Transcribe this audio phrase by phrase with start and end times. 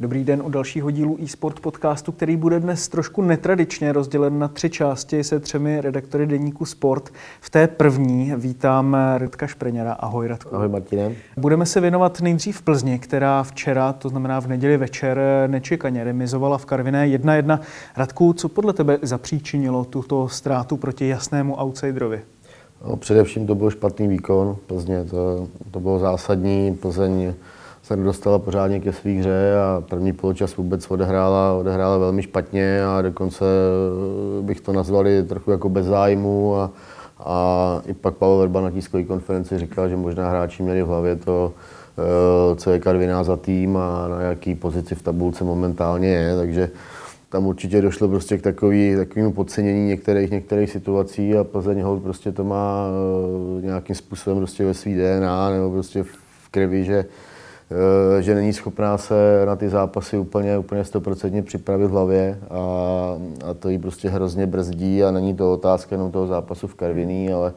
[0.00, 4.70] Dobrý den u dalšího dílu eSport podcastu, který bude dnes trošku netradičně rozdělen na tři
[4.70, 7.10] části se třemi redaktory deníku Sport.
[7.40, 9.92] V té první vítám Radka Špreněra.
[9.92, 10.54] Ahoj Radku.
[10.54, 11.12] Ahoj Martine.
[11.36, 16.58] Budeme se věnovat nejdřív v Plzni, která včera, to znamená v neděli večer, nečekaně remizovala
[16.58, 17.58] v Karviné 1-1.
[17.96, 22.20] Radku, co podle tebe zapříčinilo tuto ztrátu proti jasnému outsiderovi?
[22.88, 26.74] No, především to byl špatný výkon Plzně, to, to bylo zásadní.
[26.74, 27.34] Plzeň
[27.90, 33.02] se nedostala pořádně ke své hře a první poločas vůbec odehrála, odehrála velmi špatně a
[33.02, 33.44] dokonce
[34.40, 36.70] bych to nazvali trochu jako bez zájmu a,
[37.18, 41.16] a i pak Pavel Verba na tiskové konferenci říkal, že možná hráči měli v hlavě
[41.16, 41.52] to,
[41.98, 46.70] eh, co je Karviná za tým a na jaký pozici v tabulce momentálně je, takže
[47.28, 52.32] tam určitě došlo prostě k takový, takovému podcenění některých, některých situací a Plzeň Hold prostě
[52.32, 52.86] to má
[53.58, 57.29] eh, nějakým způsobem prostě ve svý DNA nebo prostě v krvi, že, eh,
[58.20, 62.56] že není schopná se na ty zápasy úplně, úplně stoprocentně připravit v hlavě a,
[63.50, 67.32] a to jí prostě hrozně brzdí a není to otázka jenom toho zápasu v Karviní,
[67.32, 67.52] ale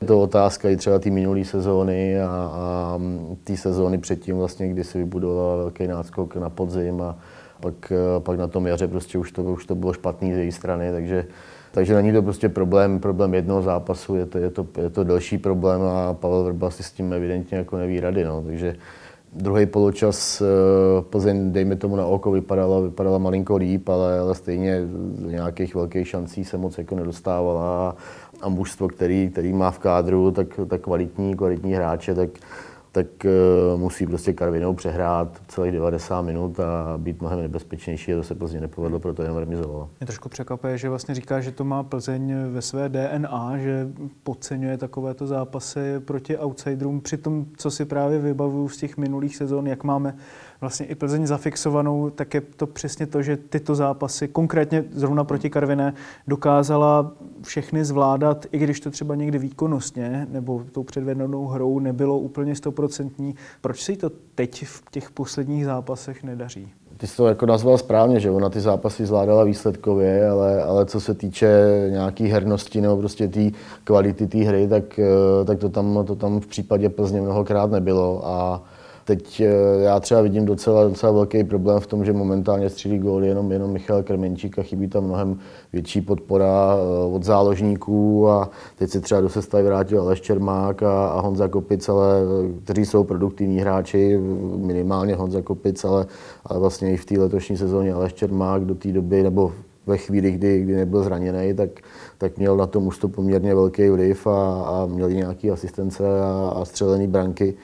[0.00, 3.00] je to otázka i třeba té minulé sezóny a, a
[3.44, 7.16] té sezóny předtím vlastně, kdy si vybudovala velký náskok na podzim a,
[7.60, 10.52] pak, eh, pak na tom jaře prostě už to, už to bylo špatný z její
[10.52, 11.24] strany, takže,
[11.70, 15.38] takže není to prostě problém, problém jednoho zápasu, je to, je to, je to delší
[15.38, 18.42] problém a Pavel Vrba si s tím evidentně jako neví rady, no.
[18.46, 18.76] takže
[19.32, 20.46] druhý poločas eh,
[21.02, 26.08] Plzeň, dejme tomu na oko, vypadala, vypadala malinko líp, ale, ale stejně z nějakých velkých
[26.08, 27.96] šancí se moc jako nedostávala.
[28.40, 32.30] A mužstvo, který, který má v kádru, tak, tak kvalitní, kvalitní hráče, tak,
[32.98, 38.22] tak uh, musí prostě Karvinou přehrát celých 90 minut a být mnohem nebezpečnější a to
[38.22, 39.90] se Plzeň nepovedlo, proto jenom remizovalo.
[40.00, 43.88] Mě trošku překvapuje, že vlastně říká, že to má Plzeň ve své DNA, že
[44.22, 49.66] podceňuje takovéto zápasy proti outsiderům, při tom, co si právě vybavuju z těch minulých sezon,
[49.66, 50.16] jak máme
[50.60, 55.50] vlastně i Plzeň zafixovanou, tak je to přesně to, že tyto zápasy, konkrétně zrovna proti
[55.50, 55.94] Karviné,
[56.28, 62.56] dokázala všechny zvládat, i když to třeba někdy výkonnostně nebo tou předvedenou hrou nebylo úplně
[62.56, 63.34] stoprocentní.
[63.60, 66.72] Proč se jí to teď v těch posledních zápasech nedaří?
[66.96, 71.00] Ty jsi to jako nazval správně, že ona ty zápasy zvládala výsledkově, ale, ale co
[71.00, 71.48] se týče
[71.90, 73.50] nějaký hernosti nebo prostě té
[73.84, 75.00] kvality té hry, tak,
[75.44, 78.26] tak to, tam, to tam v případě Plzně mnohokrát nebylo.
[78.26, 78.62] A,
[79.08, 83.28] Teď eh, já třeba vidím docela, docela velký problém v tom, že momentálně střílí góly
[83.28, 85.38] jenom, jenom Michal Krmenčík a chybí tam mnohem
[85.72, 91.08] větší podpora eh, od záložníků a teď se třeba do sestavy vrátil Aleš Čermák a,
[91.08, 94.18] a Honza Kopic, ale, eh, kteří jsou produktivní hráči,
[94.56, 96.06] minimálně Honza Kopic, ale,
[96.46, 99.52] ale vlastně i v té letošní sezóně Aleš Čermák do té doby, nebo
[99.86, 101.70] ve chvíli, kdy, kdy nebyl zraněný, tak,
[102.18, 106.64] tak měl na tom ústup poměrně velký vliv a, a měl nějaké asistence a, a
[106.64, 107.54] střelené branky.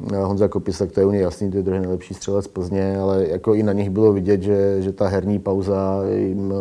[0.00, 3.26] Honza Kopis, tak to je u něj jasný, to je druhý nejlepší střelec Plzně, ale
[3.28, 6.54] jako i na nich bylo vidět, že, že ta herní pauza jim,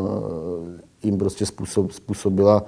[1.03, 2.66] jim prostě způsob, způsobila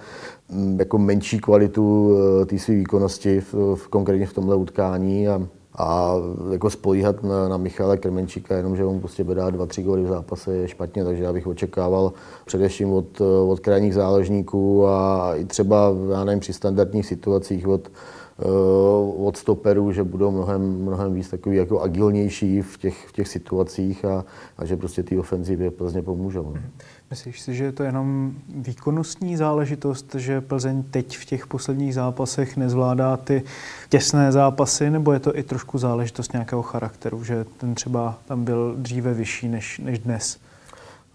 [0.49, 5.27] mm, jako menší kvalitu eh, té své výkonnosti, v, v, konkrétně v tomhle utkání.
[5.27, 6.13] A, a
[6.51, 10.07] jako spolíhat na, na Michala Krmenčíka, jenom že on prostě dá dva, tři góly v
[10.07, 12.13] zápase je špatně, takže já bych očekával
[12.45, 18.14] především od, od krajních záložníků a i třeba, já nevím, při standardních situacích od, Eh,
[19.17, 24.05] od stoperů, že budou mnohem, mnohem víc takový jako agilnější v těch, v těch situacích
[24.05, 24.25] a,
[24.57, 26.43] a že prostě ty ofenzivě Plzně pomůžou.
[26.55, 26.61] No.
[27.09, 32.57] Myslíš si, že je to jenom výkonnostní záležitost, že Plzeň teď v těch posledních zápasech
[32.57, 33.43] nezvládá ty
[33.89, 38.75] těsné zápasy, nebo je to i trošku záležitost nějakého charakteru, že ten třeba tam byl
[38.77, 40.37] dříve vyšší než, než dnes?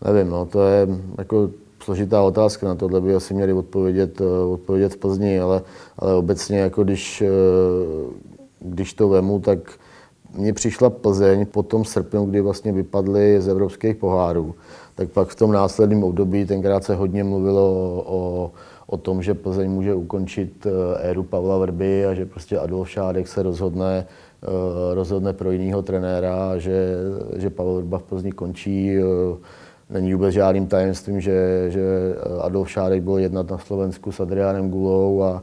[0.05, 0.89] Nevím, no, to je
[1.19, 1.51] jako
[1.83, 5.63] složitá otázka, na tohle by asi měli odpovědět, eh, odpovědět v Plzni, ale,
[5.99, 7.29] ale obecně, jako když, eh,
[8.61, 9.59] když to vemu, tak
[10.37, 14.55] mně přišla Plzeň po tom srpnu, kdy vlastně vypadly z evropských pohárů,
[14.95, 17.73] tak pak v tom následném období tenkrát se hodně mluvilo
[18.07, 18.51] o,
[18.87, 20.71] o, tom, že Plzeň může ukončit eh,
[21.11, 24.07] éru Pavla Vrby a že prostě Adolf Šádek se rozhodne,
[24.95, 26.97] rozhodne pro jiného trenéra, že,
[27.37, 28.97] že Pavel Vrba v Plzni končí
[29.91, 35.23] Není vůbec žádným tajemstvím, že, že Adolf Šárek byl jednat na Slovensku s Adriánem Gulou
[35.23, 35.43] a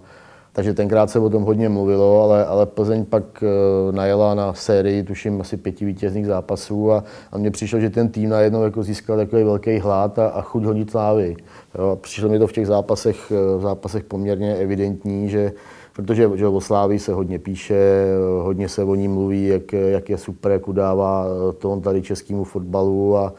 [0.53, 5.03] takže tenkrát se o tom hodně mluvilo, ale, ale Plzeň pak uh, najela na sérii,
[5.03, 9.17] tuším, asi pěti vítězných zápasů a, a mně přišlo, že ten tým najednou jako získal
[9.17, 11.35] takový velký hlad a, a chuť honit slávy.
[11.79, 15.51] Jo, přišlo mi to v těch zápasech, v zápasech poměrně evidentní, že
[15.93, 18.05] protože že o Slávii se hodně píše,
[18.41, 21.25] hodně se o ní mluví, jak, jak je super, jak udává
[21.57, 23.33] to on tady českému fotbalu a,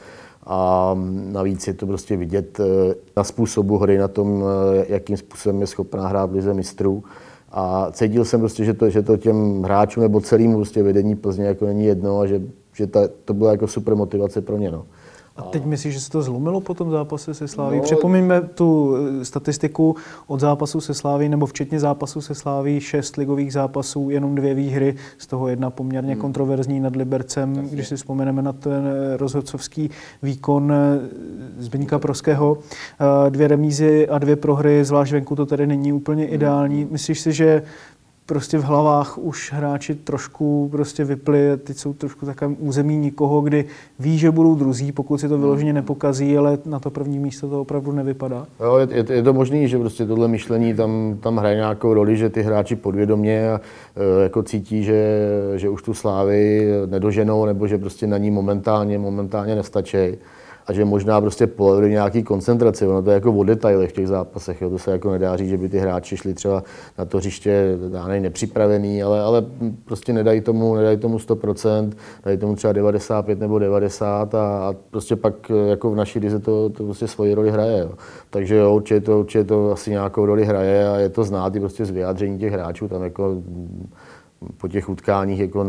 [0.49, 0.95] a
[1.33, 5.67] navíc je to prostě vidět eh, na způsobu hry, na tom, eh, jakým způsobem je
[5.67, 7.05] schopná hrát lize mistrů.
[7.53, 11.45] A cítil jsem prostě, že to, že to těm hráčům nebo celému prostě vedení Plzně
[11.45, 12.43] jako není jedno a že,
[12.73, 14.71] že ta, to byla jako super motivace pro ně.
[14.71, 14.87] No.
[15.39, 17.77] A teď myslíš, že se to zlomilo po tom zápase se Sláví?
[17.77, 19.97] No, Připomeňme tu eh, statistiku
[20.27, 24.95] od zápasu se Sláví, nebo včetně zápasu se Sláví, šest ligových zápasů, jenom dvě výhry,
[25.19, 26.21] z toho jedna poměrně hmm.
[26.21, 27.71] kontroverzní nad Libercem, Jasně.
[27.71, 29.91] když si vzpomeneme na ten eh, rozhodcovský
[30.23, 31.01] výkon eh,
[31.59, 32.59] Zbyňka Proského.
[33.29, 36.35] Dvě remízy a dvě prohry, zvlášť venku to tedy není úplně hmm.
[36.35, 36.89] ideální.
[36.91, 37.63] Myslíš si, že
[38.29, 43.65] prostě v hlavách už hráči trošku prostě vypli, teď jsou trošku takovém území nikoho, kdy
[43.99, 47.61] ví, že budou druzí, pokud si to vyloženě nepokazí, ale na to první místo to
[47.61, 48.47] opravdu nevypadá.
[48.61, 52.17] Jo, je, je, je to možné, že prostě tohle myšlení tam, tam hraje nějakou roli,
[52.17, 53.61] že ty hráči podvědomě a,
[53.97, 55.21] e, jako cítí, že,
[55.57, 60.19] že už tu slávy nedoženou, nebo že prostě na ní momentálně, momentálně nestačí
[60.69, 62.87] a že možná prostě polevili nějaký koncentraci.
[62.87, 64.63] Ono to je jako o detailech v těch zápasech.
[64.63, 64.71] Jo.
[64.71, 66.63] To se jako nedá říct, že by ty hráči šli třeba
[66.99, 69.45] na to hřiště dánej nepřipravený, ale, ale
[69.85, 71.93] prostě nedají tomu, nedají tomu 100%,
[72.25, 76.69] dají tomu třeba 95 nebo 90 a, a prostě pak jako v naší lize to,
[76.69, 77.79] to prostě svoji roli hraje.
[77.79, 77.91] Jo.
[78.31, 81.61] Takže jo, určitě to, určitě to asi nějakou roli hraje a je to znát i
[81.61, 82.89] prostě z vyjádření těch hráčů.
[82.89, 83.43] Tam jako
[84.57, 85.67] po těch utkáních jako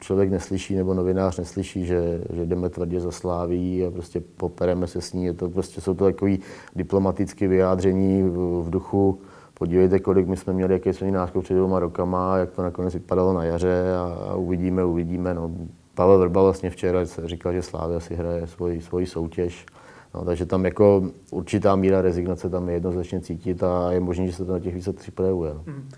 [0.00, 5.00] člověk neslyší nebo novinář neslyší, že, že jdeme tvrdě za sláví a prostě popereme se
[5.00, 5.24] s ní.
[5.24, 6.36] Je to, prostě jsou to takové
[6.76, 9.18] diplomatické vyjádření v, v duchu
[9.54, 13.32] podívejte, kolik my jsme měli, jaký jsme náskok před dvěma rokama, jak to nakonec vypadalo
[13.32, 15.34] na jaře a, a uvidíme, uvidíme.
[15.34, 15.50] No,
[15.94, 19.66] Pavel Vrba vlastně včera říkal, že Slávia si hraje svoji, svoji soutěž.
[20.14, 24.32] No, takže tam jako určitá míra rezignace tam je jednoznačně cítit a je možné, že
[24.32, 25.54] se to na těch výsledcích projevuje.
[25.54, 25.62] No.
[25.66, 25.88] Mm.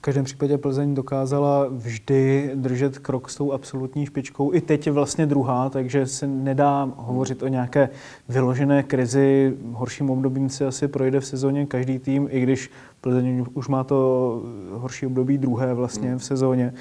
[0.00, 4.54] V každém případě Plzeň dokázala vždy držet krok s tou absolutní špičkou.
[4.54, 7.88] I teď je vlastně druhá, takže se nedá hovořit o nějaké
[8.28, 9.56] vyložené krizi.
[9.72, 12.70] Horším obdobím se asi projde v sezóně každý tým, i když
[13.00, 16.74] Plzeň už má to horší období druhé vlastně v sezóně.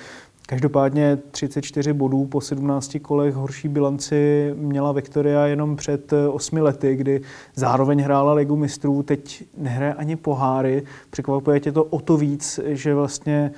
[0.50, 7.22] Každopádně 34 bodů po 17 kolech horší bilanci měla Viktoria jenom před 8 lety, kdy
[7.56, 10.84] zároveň hrála Ligu mistrů, teď nehraje ani poháry.
[11.10, 13.52] Překvapuje tě to o to víc, že vlastně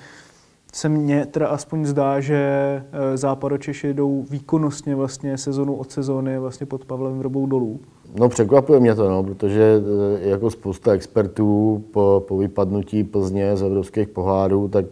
[0.74, 6.66] se mně teda aspoň zdá, že eh, západočeši jdou výkonnostně vlastně sezonu od sezóny vlastně
[6.66, 7.80] pod Pavlem Vrbou dolů.
[8.20, 9.82] No překvapuje mě to, no, protože
[10.24, 14.86] eh, jako spousta expertů po, po vypadnutí Plzně z evropských pohádů, tak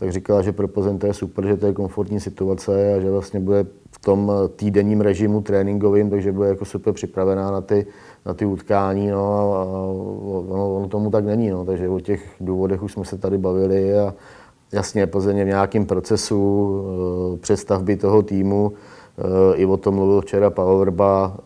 [0.00, 3.10] tak říkala, že pro Plzeň to je super, že to je komfortní situace a že
[3.10, 7.86] vlastně bude v tom týdenním režimu tréninkovým, takže bude jako super připravená na ty,
[8.26, 9.54] na ty utkání, no a,
[10.48, 13.98] ono, ono, tomu tak není, no, takže o těch důvodech už jsme se tady bavili
[13.98, 14.14] a
[14.72, 16.70] jasně Plzeň je v nějakém procesu
[17.34, 18.72] e, přestavby toho týmu,
[19.54, 21.36] i o tom mluvil včera Pavel Vrba.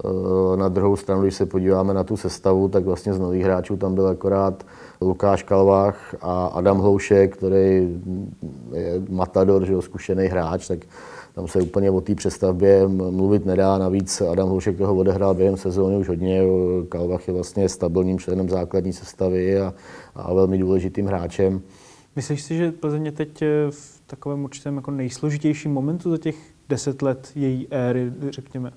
[0.55, 3.77] E, na druhou stranu, když se podíváme na tu sestavu, tak vlastně z nových hráčů
[3.77, 4.67] tam byl akorát
[5.01, 8.01] Lukáš Kalvách a Adam Hloušek, který
[8.73, 10.79] je matador, že jo, zkušený hráč, tak
[11.35, 13.79] tam se úplně o té přestavbě mluvit nedá.
[13.79, 16.43] Navíc Adam Hloušek toho odehrál během sezóny už hodně.
[16.89, 19.75] Kalvach je vlastně stabilním členem základní sestavy a,
[20.15, 21.61] a velmi důležitým hráčem.
[22.17, 27.03] Myslíš si, že Plzeň je teď v takovém určitém jako nejsložitějším momentu za těch deset
[27.03, 28.73] let její éry, řekněme?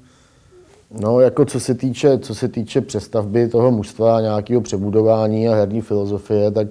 [0.92, 5.82] No, jako co se týče, co se týče přestavby toho mužstva, nějakého přebudování a herní
[5.82, 6.68] filozofie, tak,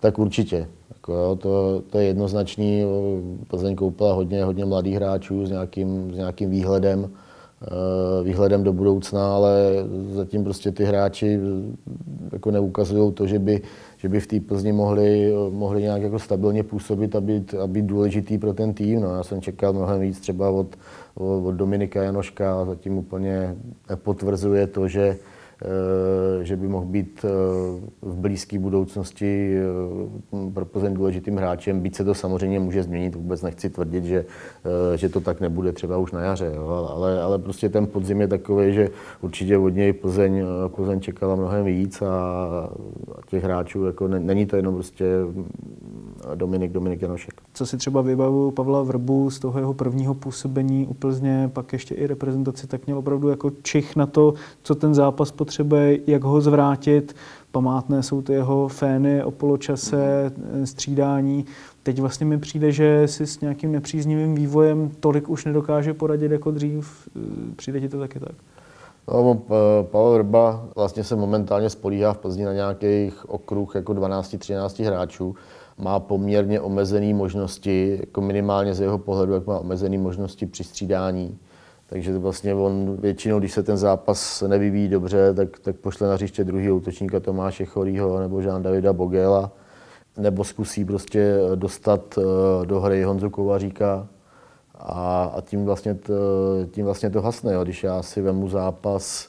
[0.00, 0.68] tak určitě.
[0.88, 2.84] Jako, jo, to, to, je jednoznačný.
[3.48, 7.10] Plzeň koupila hodně, hodně mladých hráčů s nějakým, s nějakým výhledem,
[7.62, 9.52] eh, výhledem do budoucna, ale
[10.12, 11.40] zatím prostě ty hráči
[12.32, 13.62] jako neukazují to, že by,
[14.02, 17.84] že by v té Plzni mohli, mohli nějak jako stabilně působit a být, a být
[17.86, 19.00] důležitý pro ten tým.
[19.00, 20.76] No, já jsem čekal mnohem víc třeba od,
[21.14, 23.56] od Dominika Janoška a zatím úplně
[23.94, 25.16] potvrzuje to, že,
[26.42, 27.28] že by mohl být eh,
[28.02, 33.42] v blízké budoucnosti eh, pro Plzeň důležitým hráčem, byť se to samozřejmě může změnit, vůbec
[33.42, 34.24] nechci tvrdit, že,
[34.94, 38.28] že to tak nebude třeba už na jaře, jo, ale, ale prostě ten podzim je
[38.28, 38.90] takový, že
[39.20, 42.70] určitě od něj Plzeň, Plzeň čekala mnohem víc a
[43.26, 45.06] těch hráčů, jako není to jenom prostě
[46.34, 47.34] Dominik, Dominik Janošek.
[47.54, 51.94] Co si třeba vybavuju Pavla Vrbu z toho jeho prvního působení u Plzně, pak ještě
[51.94, 55.51] i reprezentaci, tak měl opravdu jako čich na to, co ten zápas potřebuje,
[56.06, 57.14] jak ho zvrátit.
[57.52, 60.32] památné jsou ty jeho fény o poločase,
[60.64, 61.44] střídání.
[61.82, 66.50] Teď vlastně mi přijde, že si s nějakým nepříznivým vývojem tolik už nedokáže poradit jako
[66.50, 67.08] dřív.
[67.56, 68.32] Přijde ti to taky tak?
[69.08, 69.42] No,
[69.82, 75.34] Pavel Rba vlastně se momentálně spolíhá v Plzni na nějakých okruh jako 12-13 hráčů.
[75.78, 81.38] Má poměrně omezené možnosti, jako minimálně z jeho pohledu, jak má omezené možnosti při střídání.
[81.92, 86.44] Takže vlastně on většinou, když se ten zápas nevyvíjí dobře, tak, tak pošle na hřiště
[86.44, 89.52] druhý útočníka Tomáše Chorýho nebo Jean Davida Bogela,
[90.18, 94.08] nebo zkusí prostě dostat eh, do hry Honzu Kovaříka,
[94.74, 96.14] a, a tím, vlastně to,
[96.70, 97.52] tím vlastně to hasne.
[97.52, 97.64] Jo.
[97.64, 99.28] Když já si vemu zápas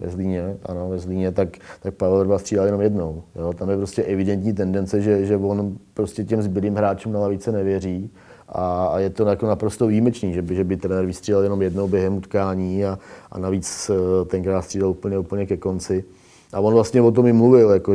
[0.00, 1.48] ve Zlíně, ano, ve Zlíně, tak,
[1.80, 3.22] tak Pavel Rba střídal jenom jednou.
[3.36, 3.52] Jo.
[3.52, 8.10] Tam je prostě evidentní tendence, že, že on prostě těm zbylým hráčům na lavice nevěří
[8.48, 12.16] a, je to jako naprosto výjimečný, že by, že by trenér vystřídal jenom jednou během
[12.16, 12.98] utkání a,
[13.32, 16.04] a navíc eh, tenkrát střídal úplně, úplně ke konci.
[16.52, 17.92] A on vlastně o tom i mluvil, jako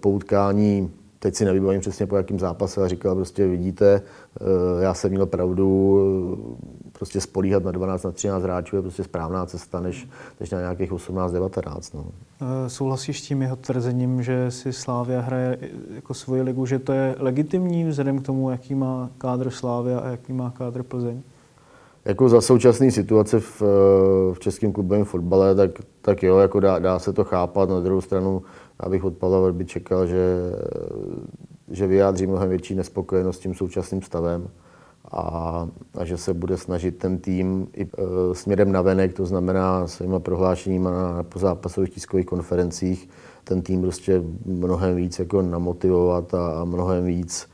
[0.00, 0.90] po utkání
[1.22, 4.02] teď si nevybavím přesně po jakém zápase a říkal prostě vidíte,
[4.40, 5.98] eh, já jsem měl pravdu,
[6.92, 10.08] eh, prostě spolíhat na 12, na 13 hráčů je prostě správná cesta, než,
[10.40, 11.94] než na nějakých 18, 19.
[11.94, 12.04] No.
[12.40, 15.58] Eh, souhlasíš s tím jeho tvrzením, že si Slávia hraje
[15.94, 20.08] jako svoji ligu, že to je legitimní vzhledem k tomu, jaký má kádr Slávia a
[20.08, 21.22] jaký má kádr Plzeň?
[22.04, 23.62] Jako za současné situace v,
[24.32, 25.70] v českém klubovém fotbale, tak,
[26.02, 27.68] tak jo, jako dá, dá, se to chápat.
[27.68, 28.42] Na druhou stranu
[28.80, 30.52] abych od Pavla Verby čekal, že,
[31.70, 34.48] že vyjádří mnohem větší nespokojenost s tím současným stavem
[35.12, 39.86] a, a že se bude snažit ten tým i e, směrem na venek, to znamená
[39.86, 43.08] svýma prohlášeními na, na pozápasových tiskových konferencích,
[43.44, 47.48] ten tým prostě mnohem víc jako namotivovat a, a mnohem víc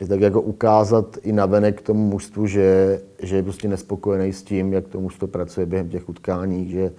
[0.00, 4.42] je tak jako ukázat i na venek tomu mužstvu, že, že je prostě nespokojený s
[4.42, 6.92] tím, jak to mužstvo pracuje během těch utkání, že,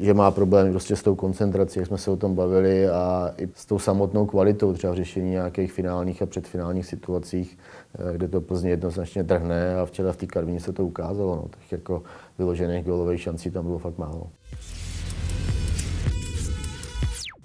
[0.00, 3.48] že má problémy prostě s tou koncentrací, jak jsme se o tom bavili, a i
[3.54, 7.58] s tou samotnou kvalitou třeba řešení nějakých finálních a předfinálních situacích,
[7.98, 11.36] eh, kde to Plzně jednoznačně trhne a včera v té Karvině se to ukázalo.
[11.36, 11.42] No.
[11.42, 12.02] Tak jako
[12.38, 14.26] vyložených golových šancí tam bylo fakt málo.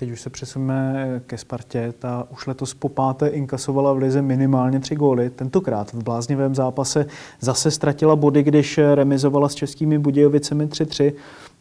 [0.01, 1.93] Teď už se přesuneme ke Spartě.
[1.99, 5.29] Ta už letos po páté inkasovala v lize minimálně tři góly.
[5.29, 7.05] Tentokrát v bláznivém zápase
[7.39, 11.13] zase ztratila body, když remizovala s českými Budějovicemi 3-3.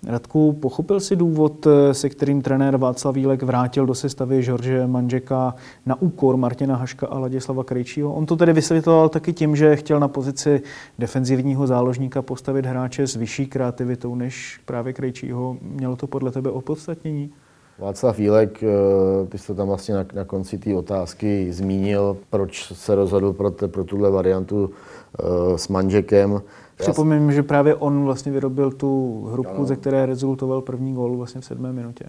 [0.07, 5.55] Radku, pochopil si důvod, se kterým trenér Václav Vílek vrátil do sestavy Žorže Manžeka
[5.87, 8.15] na úkor Martina Haška a Ladislava Krejčího?
[8.15, 10.63] On to tedy vysvětloval taky tím, že chtěl na pozici
[10.99, 15.57] defenzivního záložníka postavit hráče s vyšší kreativitou než právě Krejčího.
[15.63, 17.31] Mělo to podle tebe opodstatnění?
[17.79, 22.73] Václav Vílek, eh, ty jsi to tam vlastně na, na konci té otázky zmínil, proč
[22.73, 26.43] se rozhodl pro, te, pro tuhle variantu uh, s Manžekem.
[26.81, 29.65] Připomínám, že právě on vlastně vyrobil tu hrubku, ano.
[29.65, 32.05] ze které rezultoval první gól vlastně v sedmé minutě.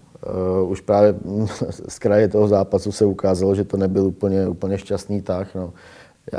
[0.62, 1.14] Uh, už právě
[1.88, 5.54] z kraje toho zápasu se ukázalo, že to nebyl úplně, úplně šťastný tah.
[5.54, 5.72] No.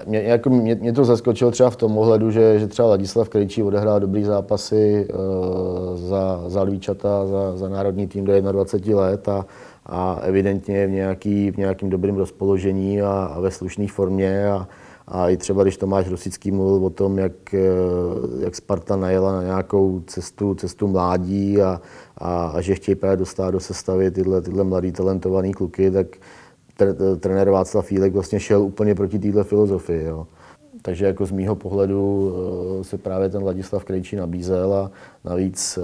[0.06, 3.64] Mě, jako mě, mě, to zaskočilo třeba v tom ohledu, že, že třeba Ladislav Krejčí
[3.64, 9.46] odehrál dobrý zápasy uh, za, za Lvíčata, za, za národní tým do 21 let a,
[9.86, 14.48] a evidentně v, nějaký, v nějakým dobrým rozpoložení a, a ve slušné formě.
[14.48, 14.68] A,
[15.08, 17.60] a i třeba, když Tomáš Rosický mluvil o tom, jak, eh,
[18.40, 21.82] jak Sparta najela na nějakou cestu, cestu mládí a,
[22.18, 26.08] a, a že chtějí právě dostat do sestavy tyhle, tyhle mladý talentovaný kluky, tak
[27.20, 30.04] trenér Václav Fílek vlastně šel úplně proti této filozofii.
[30.04, 30.28] Jo.
[30.82, 32.34] Takže jako z mýho pohledu
[32.80, 34.92] eh, se právě ten Ladislav Krejčí nabízel a
[35.26, 35.82] navíc, eh,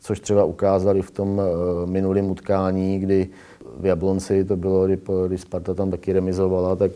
[0.00, 1.42] což třeba ukázali v tom
[1.86, 3.28] minulém utkání, kdy
[3.80, 6.90] v Jablonci to bylo, kdy, kdy Sparta tam taky remizovala, tak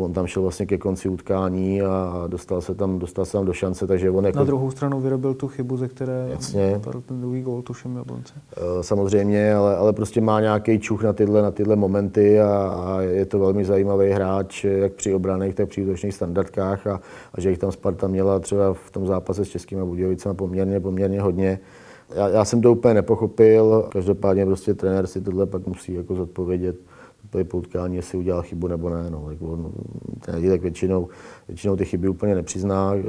[0.00, 3.52] on tam šel vlastně ke konci utkání a dostal se tam, dostal se tam do
[3.52, 4.38] šance, takže on jako...
[4.38, 6.80] Na druhou stranu vyrobil tu chybu, ze které Jasně.
[6.84, 8.34] padl ten druhý gól, tuším, Jablonce.
[8.56, 13.00] Eh, samozřejmě, ale, ale prostě má nějaký čuch na tyhle, na tyhle momenty a, a,
[13.00, 17.00] je to velmi zajímavý hráč, jak při obraných, tak při útočných standardkách a,
[17.34, 21.20] a že jich tam Sparta měla třeba v tom zápase s Českými Budějovicemi poměrně, poměrně
[21.20, 21.60] hodně.
[22.14, 26.76] Já, já, jsem to úplně nepochopil, každopádně prostě trenér si tohle pak musí jako zodpovědět
[27.32, 29.10] byly poutkání, jestli udělal chybu nebo ne.
[29.10, 29.26] No.
[29.28, 29.72] Tak on,
[30.20, 31.08] ten dílek většinou,
[31.48, 33.02] většinou ty chyby úplně nepřizná, eh,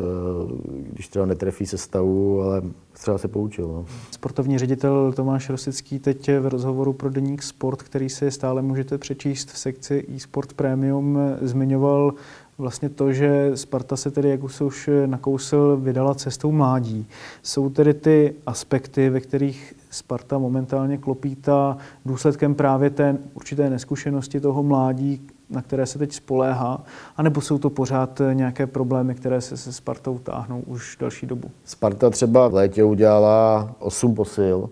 [0.91, 2.61] když třeba netrefí se stavu, ale
[2.93, 3.67] třeba se poučil.
[3.67, 3.85] No.
[4.11, 9.51] Sportovní ředitel Tomáš Rosický teď v rozhovoru pro Deník Sport, který si stále můžete přečíst
[9.51, 12.13] v sekci eSport Premium, zmiňoval
[12.59, 17.07] vlastně to, že Sparta se tedy, jak už se už nakousil, vydala cestou mládí.
[17.43, 24.63] Jsou tedy ty aspekty, ve kterých Sparta momentálně klopítá důsledkem právě té určité neskušenosti toho
[24.63, 26.83] mládí, na které se teď spoléhá,
[27.17, 31.51] anebo jsou to pořád nějaké problémy, které se se Spartou táhnou už další dobu?
[31.65, 34.69] Sparta třeba v létě udělala 8 posil,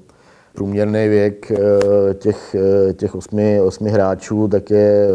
[0.54, 5.08] průměrný věk eh, těch, eh, těch osmi, osmi hráčů tak je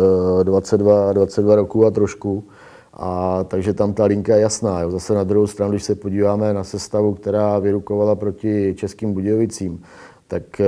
[0.43, 2.45] 22, 22 roku a trošku.
[3.05, 4.81] A takže tam ta linka je jasná.
[4.81, 4.91] Jo.
[4.91, 9.83] Zase na druhou stranu, když se podíváme na sestavu, která vyrukovala proti Českým Budějovicím,
[10.29, 10.61] tak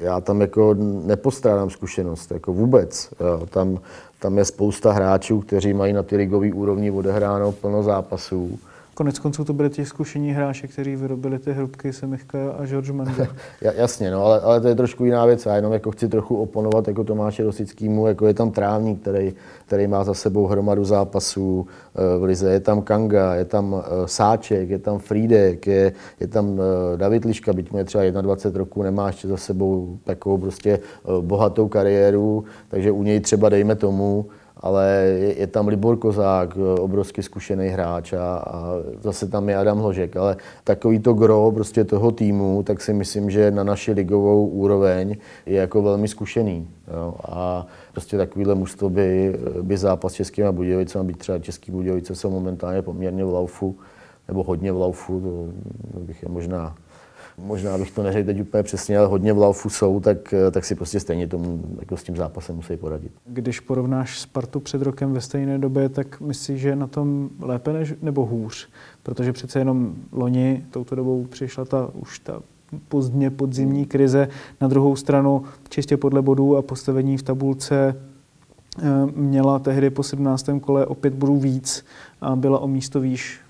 [0.00, 3.08] já tam jako nepostrádám zkušenost, jako vůbec.
[3.20, 3.46] Jo.
[3.46, 3.78] Tam,
[4.18, 8.58] tam je spousta hráčů, kteří mají na ty ligové úrovni odehráno plno zápasů
[8.96, 13.26] Konec konců to byly ti zkušení hráči, kteří vyrobili ty hrubky Semichka a George Manda.
[13.60, 15.46] Jasně, no, ale, ale, to je trošku jiná věc.
[15.46, 19.34] Já jenom jako chci trochu oponovat jako Tomáši Rosickýmu, jako je tam Trávník, který,
[19.66, 22.50] který má za sebou hromadu zápasů eh, v Lize.
[22.50, 27.24] Je tam Kanga, je tam eh, Sáček, je tam Frídek, je, je tam eh, David
[27.24, 30.78] Liška, byť mu je třeba 21 roků, nemá ještě za sebou takovou prostě
[31.20, 34.26] bohatou kariéru, takže u něj třeba dejme tomu,
[34.56, 34.86] ale
[35.18, 40.16] je, je tam Libor Kozák, obrovsky zkušený hráč a, a zase tam je Adam Hložek,
[40.16, 45.16] ale takový to gro prostě toho týmu, tak si myslím, že na naši ligovou úroveň
[45.46, 46.68] je jako velmi zkušený.
[46.94, 47.14] Jo.
[47.24, 52.30] A prostě takovýhle mužstvo by, by zápas s Českými Budějovicemi, být třeba Český Budějovice jsou
[52.30, 53.78] momentálně poměrně v laufu,
[54.28, 55.20] nebo hodně v laufu,
[55.92, 56.74] to bych je možná
[57.38, 60.74] možná bych to neřekl teď úplně přesně, ale hodně v laufu jsou, tak, tak si
[60.74, 63.12] prostě stejně tomu, jako s tím zápasem musí poradit.
[63.26, 67.94] Když porovnáš Spartu před rokem ve stejné době, tak myslíš, že na tom lépe než,
[68.02, 68.68] nebo hůř?
[69.02, 72.40] Protože přece jenom loni touto dobou přišla ta už ta
[72.88, 74.28] pozdně podzimní krize.
[74.60, 77.96] Na druhou stranu, čistě podle bodů a postavení v tabulce
[78.78, 78.82] eh,
[79.14, 80.46] měla tehdy po 17.
[80.60, 81.84] kole o pět bodů víc
[82.20, 83.40] a byla o místo výš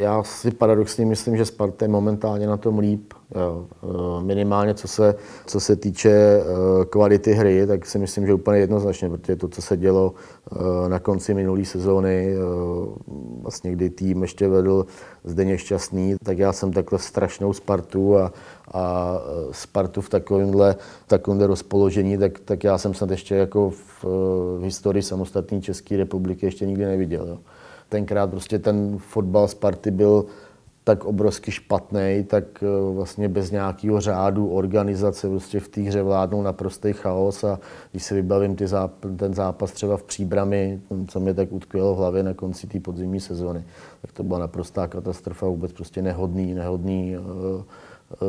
[0.00, 3.12] já si paradoxně myslím, že Sparta je momentálně na tom líp.
[3.34, 3.66] Jo.
[3.82, 5.14] Eh, minimálně co se,
[5.46, 6.44] co se týče eh,
[6.84, 10.14] kvality hry, tak si myslím, že úplně jednoznačně, protože to, co se dělo
[10.52, 12.34] eh, na konci minulé sezóny,
[13.42, 14.86] vlastně kdy tým ještě vedl
[15.24, 18.32] Zdeněk Šťastný, tak já jsem takhle strašnou Spartu a,
[18.72, 19.14] a
[19.52, 20.76] Spartu v takovémhle,
[21.06, 24.04] takovémhle rozpoložení, tak, tak já jsem snad ještě jako v,
[24.58, 27.26] v historii samostatné České republiky ještě nikdy neviděl.
[27.26, 27.38] Jo
[27.88, 30.26] tenkrát prostě ten fotbal Sparty byl
[30.88, 36.42] tak obrovsky špatný, tak eh, vlastně bez nějakého řádu, organizace, prostě v té hře vládnou
[36.42, 41.34] naprostý chaos a když si vybavím ty záp- ten zápas třeba v Příbrami, co mě
[41.34, 43.64] tak utkvělo v hlavě na konci té podzimní sezóny,
[44.02, 47.62] tak to byla naprostá katastrofa, vůbec prostě nehodný, nehodný uh, uh,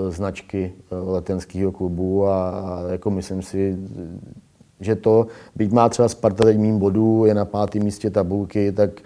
[0.09, 3.77] značky uh, letenského klubu a, a jako myslím si,
[4.79, 9.01] že to, byť má třeba Sparta teď mým bodů, je na pátém místě tabulky, tak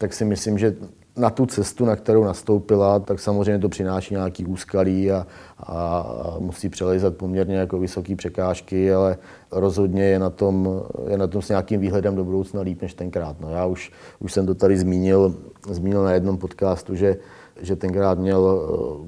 [0.00, 0.76] tak si myslím, že
[1.16, 5.26] na tu cestu, na kterou nastoupila, tak samozřejmě to přináší nějaký úskalí a,
[5.58, 6.06] a,
[6.38, 9.18] musí přelezat poměrně jako vysoké překážky, ale
[9.52, 13.40] rozhodně je na, tom, je na tom s nějakým výhledem do budoucna líp než tenkrát.
[13.40, 15.34] No, já už, už jsem to tady zmínil,
[15.70, 17.16] zmínil na jednom podcastu, že,
[17.60, 18.60] že tenkrát měl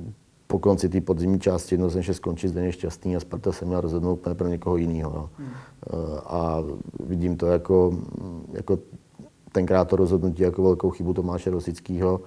[0.08, 0.12] eh,
[0.46, 4.34] po konci té podzimní části jednoznačně skončit Zdeněk Šťastný a Sparta se měla rozhodnout úplně
[4.34, 5.12] pro někoho jiného.
[5.14, 5.30] No.
[5.38, 5.48] Hmm.
[5.48, 6.64] Eh, a
[7.00, 7.98] vidím to jako,
[8.52, 8.78] jako
[9.52, 12.20] tenkrát to rozhodnutí jako velkou chybu Tomáše Rosického.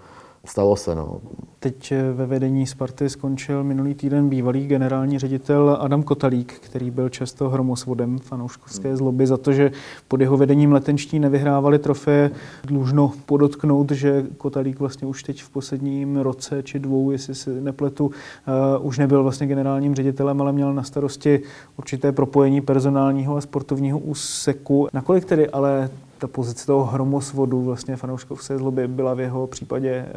[0.45, 1.21] Stalo se, no.
[1.59, 7.09] Teď eh, ve vedení Sparty skončil minulý týden bývalý generální ředitel Adam Kotalík, který byl
[7.09, 9.71] často hromosvodem fanouškovské zloby za to, že
[10.07, 12.31] pod jeho vedením letenští nevyhrávali trofeje.
[12.63, 18.05] Dlužno podotknout, že Kotalík vlastně už teď v posledním roce či dvou, jestli si nepletu,
[18.05, 21.41] uh, už nebyl vlastně generálním ředitelem, ale měl na starosti
[21.77, 24.87] určité propojení personálního a sportovního úseku.
[24.93, 30.07] Nakolik tedy ale ta pozice toho hromosvodu vlastně fanouškovské zloby byla v jeho případě e,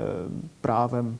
[0.61, 1.16] právem.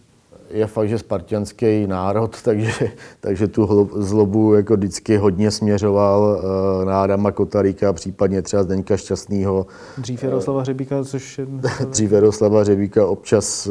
[0.51, 6.43] Je fakt, že spartianský národ, takže, takže tu zlobu jako vždycky hodně směřoval
[6.85, 9.67] na Adama Kotaríka, případně třeba Zdeňka Šťastného.
[9.99, 11.47] Dřív Jaroslava Řebíka, což je...
[11.91, 13.71] Dřív Jaroslava Řebíka, občas e,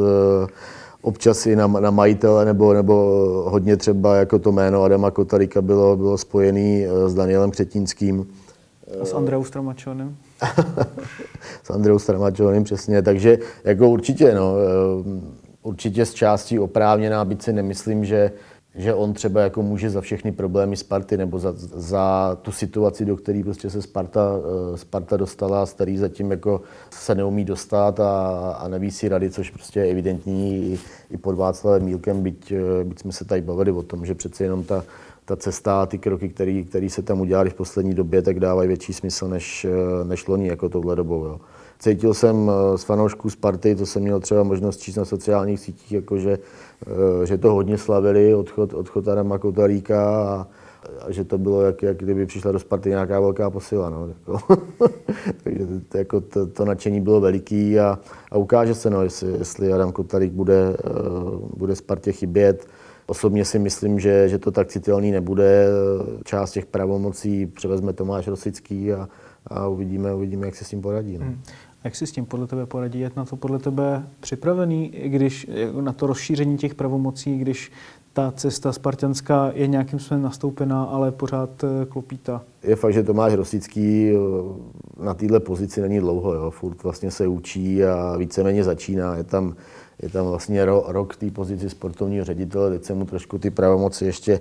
[1.01, 2.93] občas i na, na majitele, nebo, nebo
[3.47, 8.27] hodně třeba jako to jméno Adama Kotarika bylo, bylo spojený s Danielem Křetínským.
[9.01, 10.17] A s Andreou Stramačonem?
[11.63, 13.01] s Andreou Stramačonem, přesně.
[13.01, 15.21] Takže jako určitě, no, eh,
[15.61, 18.31] určitě z částí oprávněná, byť si nemyslím, že,
[18.75, 23.17] že on třeba jako může za všechny problémy Sparty nebo za, za tu situaci, do
[23.17, 24.21] které prostě se Sparta,
[24.73, 29.29] eh, Sparta dostala, z který zatím jako se neumí dostat a, a neví si rady,
[29.29, 30.79] což prostě je evidentní i,
[31.11, 34.43] i pod Václavem Mílkem, byť, eh, byť jsme se tady bavili o tom, že přece
[34.43, 34.83] jenom ta
[35.27, 36.29] ta cesta a ty kroky,
[36.69, 39.67] které se tam udělali v poslední době, tak dávají větší smysl než,
[40.03, 41.25] než loni jako touhle dobou.
[41.25, 41.39] Jo.
[41.79, 45.91] Cítil jsem z eh, fanoušků Sparty, to jsem měl třeba možnost číst na sociálních sítích,
[45.91, 46.39] jako že,
[47.21, 50.47] eh, že to hodně slavili, odchod, odchod Adama Kotaríka a,
[51.07, 53.89] a že to bylo, jak, jak kdyby přišla do Sparty nějaká velká posila.
[53.89, 54.57] No, jako.
[55.43, 57.99] Takže to, jako to, to nadšení bylo veliký a,
[58.31, 60.77] a ukáže se, no, jestli, jestli Adam Kotarík bude,
[61.57, 62.67] bude Spartě chybět
[63.07, 65.67] Osobně si myslím, že, že to tak citelný nebude.
[66.23, 69.09] Část těch pravomocí převezme Tomáš Rosický a,
[69.47, 71.17] a uvidíme, uvidíme, jak se s tím poradí.
[71.17, 71.25] No.
[71.25, 71.41] Hmm.
[71.83, 72.99] Jak si s tím podle tebe poradí?
[72.99, 75.49] Je na to podle tebe připravený, když
[75.81, 77.71] na to rozšíření těch pravomocí, když
[78.13, 82.41] ta cesta spartanská je nějakým způsobem nastoupená, ale pořád eh, klopítá?
[82.63, 86.33] Je fakt, že Tomáš Rosický eh, na této pozici není dlouho.
[86.33, 86.51] Jo.
[86.51, 89.15] Furt vlastně se učí a víceméně začíná.
[89.15, 89.55] Je tam,
[90.01, 94.05] je tam vlastně rok v té pozici sportovního ředitele, teď se mu trošku ty pravomoci
[94.05, 94.39] ještě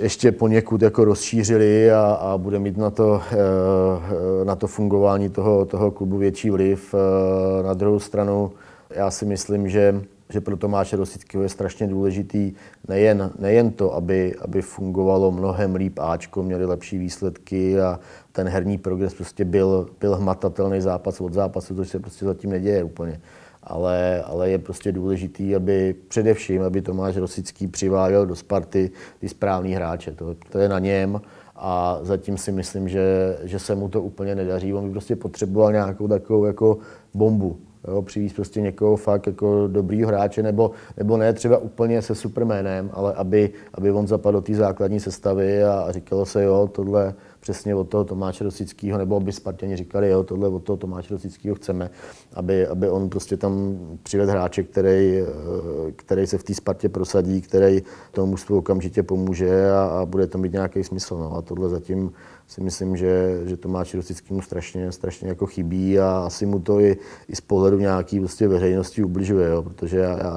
[0.00, 5.64] ještě poněkud jako rozšířili a, a bude mít na to, eh, na to fungování toho,
[5.64, 6.94] toho klubu větší vliv.
[6.94, 8.52] Eh, na druhou stranu
[8.90, 12.52] já si myslím, že, že pro Tomáše Rosického je strašně důležitý
[12.88, 18.00] nejen, nejen to, aby, aby fungovalo mnohem líp Ačko, měli lepší výsledky a
[18.32, 22.84] ten herní progres prostě byl, byl hmatatelný zápas od zápasu, což se prostě zatím neděje
[22.84, 23.20] úplně
[23.62, 29.72] ale, ale je prostě důležitý, aby především, aby Tomáš Rosický přiváděl do Sparty ty správný
[29.72, 30.12] hráče.
[30.12, 31.20] To, to je na něm
[31.56, 34.74] a zatím si myslím, že, že se mu to úplně nedaří.
[34.74, 36.78] On by prostě potřeboval nějakou takovou jako
[37.14, 37.58] bombu.
[37.88, 42.90] Jo, přivést prostě někoho fakt jako dobrýho hráče, nebo, nebo ne třeba úplně se superménem,
[42.92, 47.14] ale aby, aby on zapadl do té základní sestavy a, a říkalo se, jo, tohle,
[47.40, 51.54] přesně od toho Tomáše Rosického, nebo aby Spartani říkali, jo, tohle od toho Tomáše Rosického
[51.54, 51.90] chceme,
[52.34, 57.40] aby, aby on prostě tam přivedl hráče, který, eh, který se v té Spartě prosadí,
[57.40, 61.18] který tomu mužstvu okamžitě pomůže a, a, bude to mít nějaký smysl.
[61.18, 61.36] No.
[61.36, 62.12] A tohle zatím
[62.46, 66.96] si myslím, že, že Tomáši Rosickému strašně, strašně jako chybí a asi mu to i,
[67.28, 70.34] i z pohledu nějaký prostě veřejnosti ubližuje, jo, protože já, já,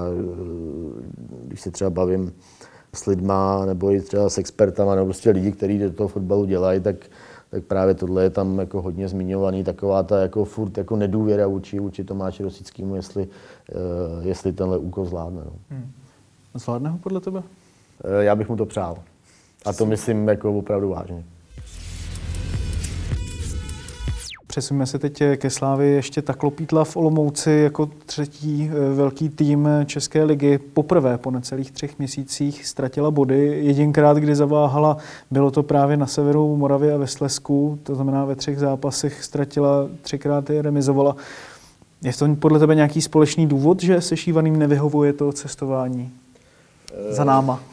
[1.44, 2.34] když se třeba bavím
[2.96, 6.80] s lidma nebo i třeba s expertama nebo prostě lidi, kteří do toho fotbalu dělají,
[6.80, 6.96] tak,
[7.50, 11.80] tak právě tohle je tam jako hodně zmiňovaný, taková ta jako furt jako nedůvěra vůči,
[11.80, 15.42] vůči Tomáši Rosickému, jestli, uh, jestli tenhle úkol zvládne.
[15.46, 15.54] No.
[15.70, 15.92] Hmm.
[16.54, 17.40] Zvládne ho podle tebe?
[17.40, 17.46] Uh,
[18.20, 18.98] já bych mu to přál.
[19.66, 21.24] A to myslím jako opravdu vážně.
[24.54, 25.88] Přesuneme se teď ke Slávy.
[25.88, 31.72] Ještě ta klopítla v Olomouci jako třetí eh, velký tým České ligy poprvé po necelých
[31.72, 33.60] třech měsících ztratila body.
[33.64, 34.98] Jedinkrát, kdy zaváhala,
[35.32, 39.88] bylo to právě na severu Moravy a ve Slesku, to znamená ve třech zápasech ztratila,
[40.02, 41.16] třikrát je remizovala.
[42.04, 46.12] Je v tom podle tebe nějaký společný důvod, že se šívaným nevyhovuje to cestování?
[47.10, 47.64] Za náma.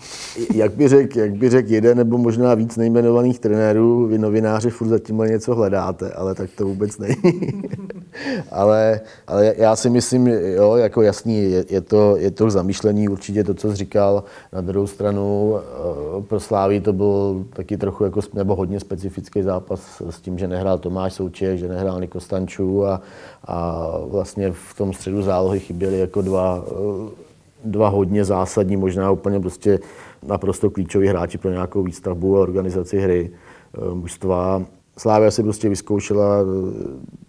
[0.55, 4.89] Jak by řekl jak by řek jeden nebo možná víc nejmenovaných trenérů, vy novináři furt
[4.89, 7.15] zatím něco hledáte, ale tak to vůbec není.
[8.51, 13.45] ale, ale já si myslím, jo, jako jasný, je, je, to, je to zamýšlení určitě
[13.45, 14.25] to, co jsi říkal.
[14.53, 20.03] Na druhou stranu eh, pro Sláví to byl taky trochu jako, nebo hodně specifický zápas
[20.11, 23.01] s tím, že nehrál Tomáš Souček, že nehrál Niko Stančů a,
[23.45, 27.30] a vlastně v tom středu zálohy chyběli jako dva eh,
[27.65, 29.79] dva hodně zásadní, možná úplně prostě
[30.27, 34.63] naprosto klíčoví hráči pro nějakou výstavbu a organizaci hry eh, mužstva.
[34.99, 36.37] Slávia si prostě vyzkoušela,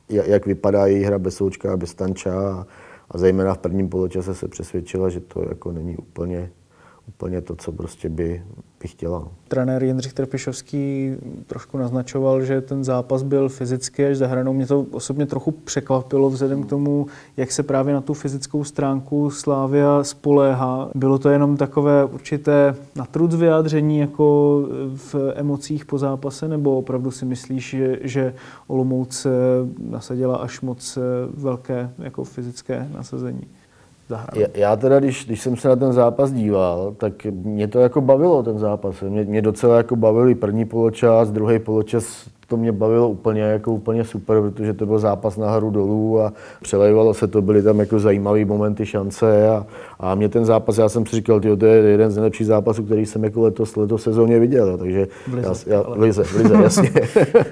[0.10, 2.65] eh, jak vypadá její hra bez Součka a bez Tanča
[3.12, 6.52] a zejména v prvním poločase se přesvědčila, že to jako není úplně,
[7.08, 8.44] úplně to, co prostě by,
[8.82, 9.20] by chtěla.
[9.20, 9.32] No.
[9.48, 11.15] Trenér Jindřich Trpišovský
[11.48, 14.54] trošku naznačoval, že ten zápas byl fyzicky až za hranou.
[14.54, 19.30] Mě to osobně trochu překvapilo vzhledem k tomu, jak se právě na tu fyzickou stránku
[19.30, 20.89] Slávia spoléhá.
[20.96, 24.62] Bylo to jenom takové určité natruc vyjádření jako
[24.96, 28.34] v emocích po zápase, nebo opravdu si myslíš, že, že
[28.67, 29.28] Olomouc
[29.80, 30.98] nasadila až moc
[31.34, 33.48] velké jako fyzické nasazení?
[34.36, 38.02] Já, já teda, když, když jsem se na ten zápas díval, tak mě to jako
[38.02, 39.02] bavilo, ten zápas.
[39.02, 43.72] Mě, mě docela jako bavil i první poločas, druhý poločas to mě bavilo úplně, jako
[43.72, 48.00] úplně super, protože to byl zápas nahoru dolů a přelejvalo se to, byly tam jako
[48.00, 49.66] zajímavé momenty, šance a,
[50.00, 52.84] a mě ten zápas, já jsem si říkal, tyjo, to je jeden z nejlepších zápasů,
[52.84, 56.36] který jsem jako letos, letos sezóně viděl, takže v lize, já, já, v lize, v
[56.36, 56.92] lize jasně.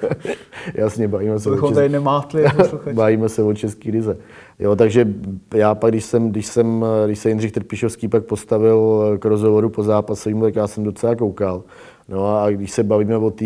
[0.73, 2.45] jasně, bavíme se, o český, nemátli,
[2.93, 4.17] bavíme se o český lize.
[4.59, 5.07] Jo, takže
[5.53, 9.83] já pak, když jsem, když jsem, když se Jindřich Trpišovský pak postavil k rozhovoru po
[9.83, 11.63] zápase, tak já jsem docela koukal.
[12.09, 13.45] No a když se bavíme o té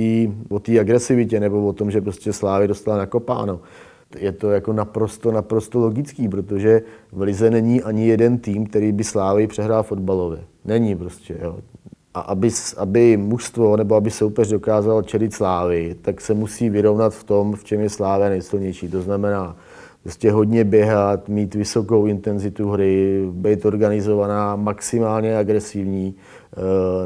[0.50, 3.60] o tý agresivitě nebo o tom, že prostě Slávy dostala nakopáno,
[4.20, 9.04] je to jako naprosto, naprosto logický, protože v Lize není ani jeden tým, který by
[9.04, 10.40] Slávy přehrál fotbalově.
[10.66, 11.58] Není prostě, jo.
[12.14, 17.24] A aby, aby mužstvo nebo aby soupeř dokázal čelit Slávy, tak se musí vyrovnat v
[17.24, 18.88] tom, v čem je Slávia nejsilnější.
[18.88, 19.56] To znamená
[20.04, 26.58] prostě hodně běhat, mít vysokou intenzitu hry, být organizovaná, maximálně agresivní, eh,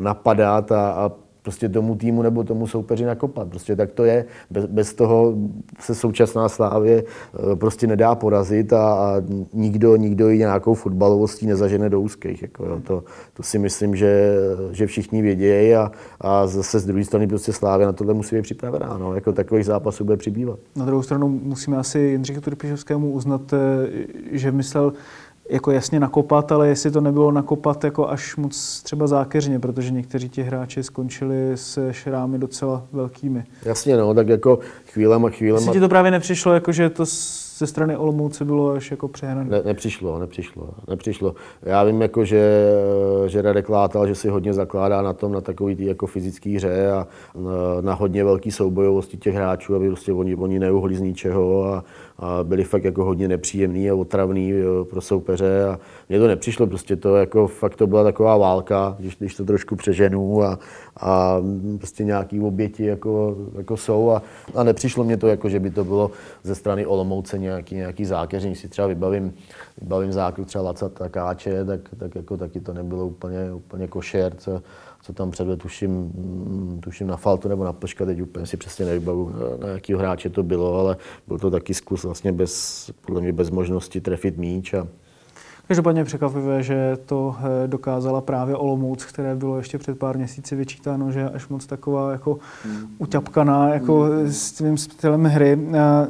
[0.02, 1.12] napadat a, a
[1.48, 3.48] prostě tomu týmu nebo tomu soupeři nakopat.
[3.48, 4.26] Prostě tak to je.
[4.52, 5.34] Bez, bez toho
[5.80, 9.22] se současná Slávě eh, prostě nedá porazit a, a
[9.54, 12.42] nikdo, nikdo ji nějakou fotbalovostí nezažene do úzkých.
[12.42, 12.80] Jako, jo.
[12.84, 14.36] To, to, si myslím, že,
[14.72, 18.42] že všichni vědějí a, a zase z druhé strany prostě Slávě na tohle musí být
[18.42, 18.98] připravená.
[18.98, 19.16] No.
[19.16, 20.60] Jako takových zápasů bude přibývat.
[20.76, 23.58] Na druhou stranu musíme asi Jindřichu Turpišovskému uznat, eh,
[24.32, 24.94] že myslel
[25.50, 30.30] jako jasně nakopat, ale jestli to nebylo nakopat jako až moc třeba zákeřně, protože někteří
[30.30, 33.44] ti hráči skončili s šrámy docela velkými.
[33.66, 34.60] Jasně, no, tak jako
[34.92, 35.62] chvílema, chvílema...
[35.62, 37.06] Jestli ti to právě nepřišlo, jako že to
[37.58, 39.50] ze strany Olomouce bylo až jako přehnané?
[39.50, 41.36] Ne, nepřišlo, nepřišlo, nepřišlo.
[41.64, 42.72] Já vím, jako, že,
[43.28, 46.92] že Radek Látal, že si hodně zakládá na tom, na takový tý jako fyzický hře
[46.92, 51.66] a na, na hodně velký soubojovosti těch hráčů, aby prostě oni, oni neuhli z ničeho
[51.66, 51.84] a,
[52.20, 54.54] a byli fakt jako hodně nepříjemný a otravný
[54.90, 59.16] pro soupeře a mně to nepřišlo, prostě to jako fakt to byla taková válka, když,
[59.16, 60.60] když to trošku přeženu a,
[61.00, 61.42] a
[61.78, 64.22] prostě nějaký oběti jako, jako jsou a,
[64.56, 66.12] a nepřišlo mě to jako, že by to bylo
[66.44, 68.56] ze strany Olomouce nějaký, nějaký zákeření.
[68.56, 69.34] Si třeba vybavím,
[69.82, 74.62] vybavím zákrok třeba Laca Takáče, tak, tak jako taky to nebylo úplně, úplně košer, co,
[75.08, 76.12] co tam předvedl, tuším,
[76.84, 80.44] tuším na Faltu nebo na Plška, teď úplně si přesně nevybavu, na jakýho hráče to
[80.44, 84.88] bylo, ale byl to taky zkus vlastně bez, podle mě bez možnosti trefit míč a,
[85.68, 91.12] Každopádně překvapivé, že to eh, dokázala právě Olomouc, které bylo ještě před pár měsíci vyčítáno,
[91.12, 92.38] že až moc taková jako
[92.98, 95.60] uťapkaná jako s tím stylem hry.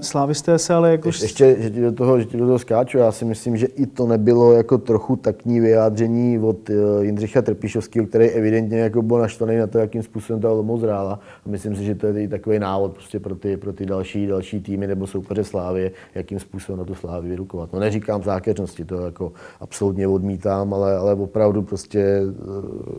[0.02, 1.08] Slávisté se ale jako...
[1.08, 3.86] Ještě, že ti do toho, že ti do toho skáču, já si myslím, že i
[3.86, 9.58] to nebylo jako trochu takní vyjádření od eh, Jindřicha Trpišovského, který evidentně jako byl naštvaný
[9.58, 11.20] na to, jakým způsobem ta Olomouc hrála.
[11.46, 14.28] A myslím si, že to je i takový návod prostě pro ty, pro ty další,
[14.28, 17.74] další týmy nebo soupeře Slávy, jakým způsobem na tu Slávy vyrukovat.
[17.74, 22.32] No neříkám zákeřnosti, to jako absolutně odmítám, ale, ale opravdu prostě eh,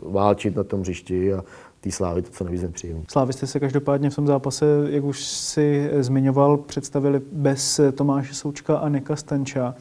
[0.03, 1.43] válčit na tom hřišti a
[1.81, 3.03] té slávy to co nejvíc nepříjemný.
[3.07, 8.77] Slávy jste se každopádně v tom zápase, jak už si zmiňoval, představili bez Tomáše Součka
[8.77, 9.75] a Neka Stanča.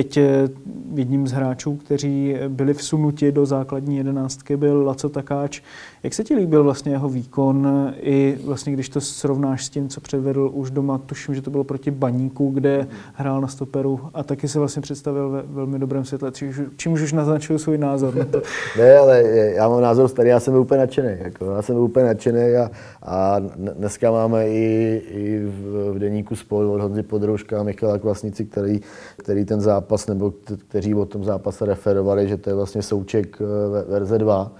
[0.00, 0.48] Teď eh,
[0.94, 5.60] jedním z hráčů, kteří byli vsunuti do základní jedenáctky, byl Laco Takáč.
[6.02, 7.68] Jak se ti líbil vlastně jeho výkon
[8.00, 11.64] i vlastně, když to srovnáš s tím, co předvedl už doma, tuším, že to bylo
[11.64, 16.32] proti Baníku, kde hrál na stoperu a taky se vlastně představil ve velmi dobrém světle,
[16.76, 18.42] čímž už naznačil svůj názor na to.
[18.78, 19.22] ne, ale
[19.54, 21.16] já mám názor starý, já jsem úplně nadšený.
[21.18, 22.70] Jako, já jsem úplně nadšený a,
[23.02, 23.38] a
[23.76, 28.80] dneska máme i, i v, v deníku spolu od Honzy Podrouška a Michala Kvasnici, který,
[29.16, 30.32] který ten zápas, nebo
[30.68, 34.52] kteří o tom zápase referovali, že to je vlastně souček eh, verze 2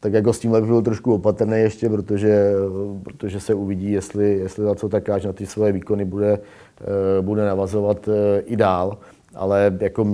[0.00, 2.52] tak jako s tímhle byl trošku opatrný ještě, protože,
[3.04, 7.44] protože se uvidí, jestli, jestli za co takáž na ty svoje výkony bude, eh, bude
[7.44, 8.98] navazovat eh, i dál.
[9.34, 10.04] Ale jako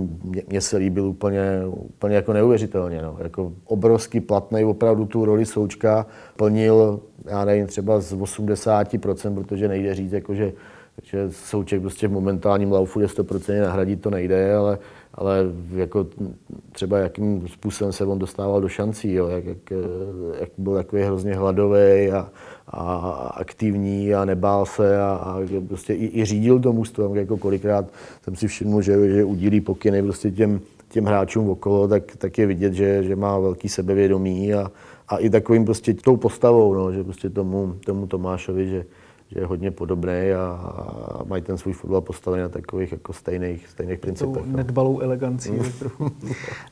[0.49, 3.03] mně se líbil úplně, úplně jako neuvěřitelně.
[3.03, 3.17] No.
[3.23, 9.95] Jako obrovský platný, opravdu tu roli Součka plnil, já nevím, třeba z 80%, protože nejde
[9.95, 10.53] říct, jako že,
[11.03, 14.79] že Souček prostě v momentálním laufu je 100% nahradit, to nejde, ale
[15.15, 15.39] ale
[15.75, 16.07] jako
[16.73, 19.73] třeba jakým způsobem se on dostával do šancí, jo, jak, jak,
[20.41, 22.29] jak byl takový hrozně hladový a,
[22.69, 22.87] a
[23.37, 27.87] aktivní a nebál se a, a prostě i, i řídil to mužstvo, jako kolikrát
[28.23, 32.47] jsem si všiml, že, že udílí pokyny prostě těm, těm hráčům okolo, tak, tak je
[32.47, 34.71] vidět, že, že má velký sebevědomí a,
[35.09, 38.85] a i takovým prostě tou postavou, no, že prostě tomu, tomu Tomášovi, že,
[39.35, 40.47] že je hodně podobný a,
[41.21, 44.43] a mají ten svůj fotbal postavený na takových jako stejných, stejných principech.
[44.43, 44.57] Tou no.
[44.57, 45.53] nedbalou elegancí.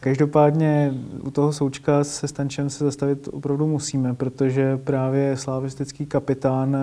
[0.00, 6.76] Každopádně u toho součka se Stančem se zastavit opravdu musíme, protože právě slavistický kapitán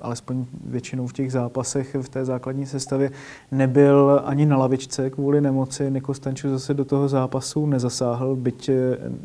[0.00, 3.10] alespoň většinou v těch zápasech v té základní sestavě,
[3.50, 5.90] nebyl ani na lavičce kvůli nemoci.
[5.90, 8.74] Niko Stanču zase do toho zápasu nezasáhl, byť eh,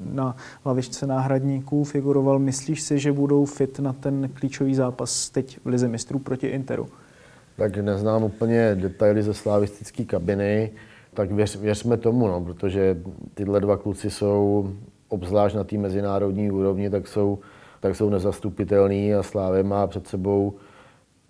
[0.05, 2.39] na lavičce náhradníků figuroval.
[2.39, 6.87] Myslíš si, že budou fit na ten klíčový zápas teď v Lize mistrů proti Interu?
[7.55, 10.71] Tak neznám úplně detaily ze slavistické kabiny,
[11.13, 12.97] tak věř, věřme tomu, no, protože
[13.33, 14.69] tyhle dva kluci jsou,
[15.09, 17.39] obzvlášť na té mezinárodní úrovni, tak jsou
[17.83, 20.53] tak jsou nezastupitelný a Slávě má před sebou,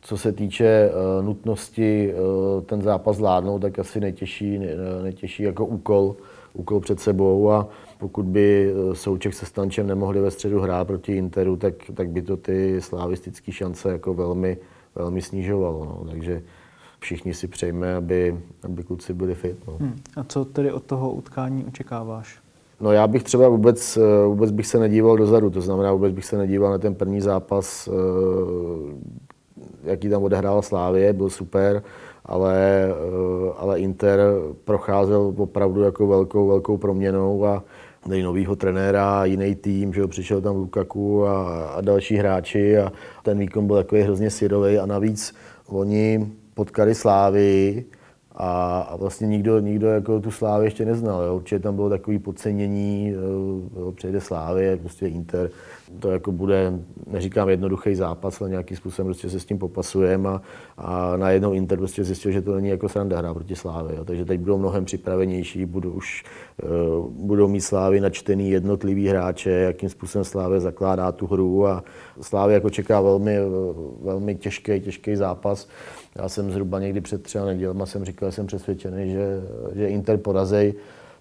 [0.03, 4.59] co se týče uh, nutnosti uh, ten zápas zvládnout, tak asi nejtěžší,
[5.03, 6.15] nejtěžší jako úkol,
[6.53, 7.67] úkol před sebou a
[7.99, 12.37] pokud by Souček se Stančem nemohli ve středu hrát proti Interu, tak, tak by to
[12.37, 14.57] ty slavistické šance jako velmi,
[14.95, 15.85] velmi snižovalo.
[15.85, 16.11] No.
[16.11, 16.41] Takže
[16.99, 19.57] všichni si přejme, aby, aby kluci byli fit.
[19.67, 19.77] No.
[19.79, 19.95] Hmm.
[20.15, 22.39] A co tedy od toho utkání očekáváš?
[22.81, 26.25] No já bych třeba vůbec, eh, vůbec bych se nedíval dozadu, to znamená vůbec bych
[26.25, 27.91] se nedíval na ten první zápas, eh,
[29.83, 31.83] jaký tam odehrál Slávě, byl super,
[32.25, 34.19] ale, eh, ale Inter
[34.63, 37.63] procházel opravdu jako velkou, velkou proměnou a,
[38.05, 42.91] dej novýho trenéra, jiný tým, že jo, přišel tam Lukaku a, a další hráči a
[43.23, 45.35] ten výkon byl takový hrozně syrový a navíc
[45.67, 47.85] oni potkali Slávy,
[48.35, 51.23] a, a vlastně nikdo, nikdo jako tu Slávy ještě neznal.
[51.23, 51.35] Jo.
[51.35, 53.09] Určitě tam bylo takové podcenění,
[53.75, 55.49] jo, přejde Slávy, prostě Inter.
[55.99, 60.39] To jako bude, neříkám jednoduchý zápas, ale nějakým způsobem prostě se s tím popasujeme a,
[60.77, 63.95] a najednou Inter prostě zjistil, že to není jako sranda hra proti Slávy.
[63.95, 64.05] Jo.
[64.05, 66.23] Takže teď budou mnohem připravenější, budou už
[66.63, 71.83] uh, budou mít Slávy načtený jednotlivý hráče, jakým způsobem Slávy zakládá tu hru a
[72.21, 73.37] Slávy jako čeká velmi,
[74.01, 75.67] velmi těžký, těžký zápas.
[76.15, 79.41] Já jsem zhruba někdy před třeba nedělma jsem říkal, že jsem přesvědčený, že,
[79.75, 80.73] že Inter porazej.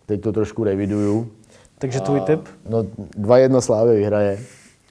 [0.06, 1.30] Teď to trošku reviduju.
[1.78, 2.40] Takže tvůj tip?
[2.68, 2.82] No
[3.20, 4.38] 2-1 Slávy vyhraje,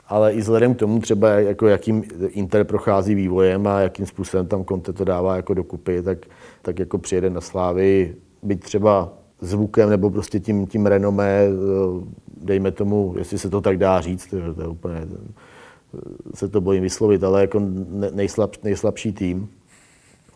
[0.07, 4.65] ale i vzhledem k tomu třeba, jako jakým Inter prochází vývojem a jakým způsobem tam
[4.65, 6.17] Conte to dává jako dokupy, tak,
[6.61, 11.47] tak jako přijede na Slávy, byť třeba zvukem nebo prostě tím, tím renomé,
[12.37, 15.07] dejme tomu, jestli se to tak dá říct, to je úplně,
[16.33, 17.61] se to bojím vyslovit, ale jako
[18.13, 19.49] nejslab, nejslabší tým,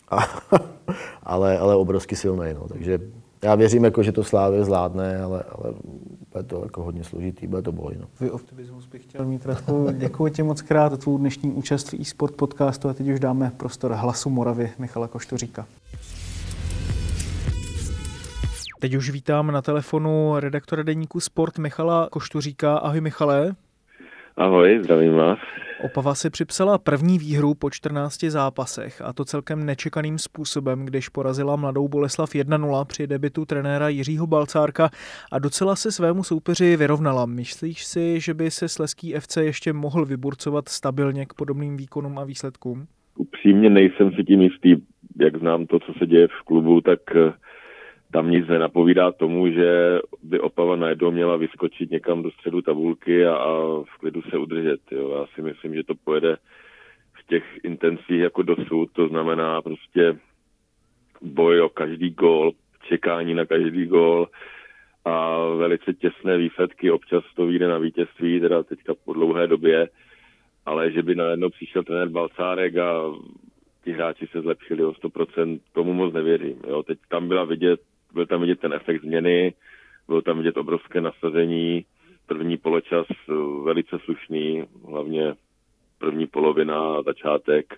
[0.09, 0.17] a,
[1.23, 2.53] ale, ale obrovsky silný.
[2.53, 2.67] No.
[2.67, 2.99] Takže
[3.43, 5.73] já věřím, jako, že to Slávě zvládne, ale, ale
[6.31, 7.95] bude to jako hodně složitý, bude to boj.
[7.99, 8.07] No.
[8.19, 9.87] Vy optimismus bych chtěl mít, Radku.
[9.91, 13.51] Děkuji ti moc krát za tvou dnešní účast v eSport podcastu a teď už dáme
[13.57, 15.65] prostor hlasu Moravy Michala Koštoříka.
[18.79, 22.77] Teď už vítám na telefonu redaktora deníku Sport Michala Koštuříka.
[22.77, 23.55] Ahoj Michale.
[24.37, 25.39] Ahoj, zdravím vás.
[25.85, 31.55] Opava si připsala první výhru po 14 zápasech a to celkem nečekaným způsobem, když porazila
[31.55, 34.89] mladou Boleslav 1-0 při debitu trenéra Jiřího Balcárka
[35.31, 37.25] a docela se svému soupeři vyrovnala.
[37.25, 42.23] Myslíš si, že by se Sleský FC ještě mohl vyburcovat stabilně k podobným výkonům a
[42.23, 42.87] výsledkům?
[43.17, 44.75] Upřímně nejsem si tím jistý,
[45.19, 47.33] jak znám to, co se děje v klubu, tak eh,
[48.15, 53.35] tam nic nenapovídá tomu, že by Opava najednou měla vyskočit někam do středu tabulky a,
[53.35, 53.49] a
[53.83, 54.81] v klidu se udržet.
[54.91, 55.09] Jo.
[55.19, 56.37] Já si myslím, že to pojede
[57.13, 60.17] v těch intencích jako dosud, to znamená prostě
[61.21, 62.51] boj o každý gól,
[62.87, 64.29] čekání na každý gól
[65.05, 69.89] a velice těsné výsledky, občas to vyjde na vítězství, teda teďka po dlouhé době,
[70.65, 73.11] ale že by najednou přišel trenér Balcárek a
[73.83, 76.61] ti hráči se zlepšili o 100%, tomu moc nevěřím.
[76.67, 76.83] Jo.
[76.83, 77.79] Teď tam byla vidět
[78.15, 79.53] byl tam vidět ten efekt změny,
[80.07, 81.85] bylo tam vidět obrovské nasazení,
[82.25, 85.33] první poločas eh, velice slušný, hlavně
[85.97, 87.73] první polovina a začátek,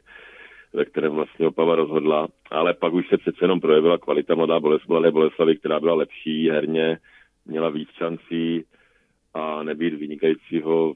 [0.74, 5.12] ve kterém vlastně Opava rozhodla, ale pak už se přece jenom projevila kvalita mladá Boleslavy,
[5.12, 6.98] Boleslavy, která byla lepší herně,
[7.46, 8.64] měla víc šancí
[9.34, 10.94] a nebýt vynikajícího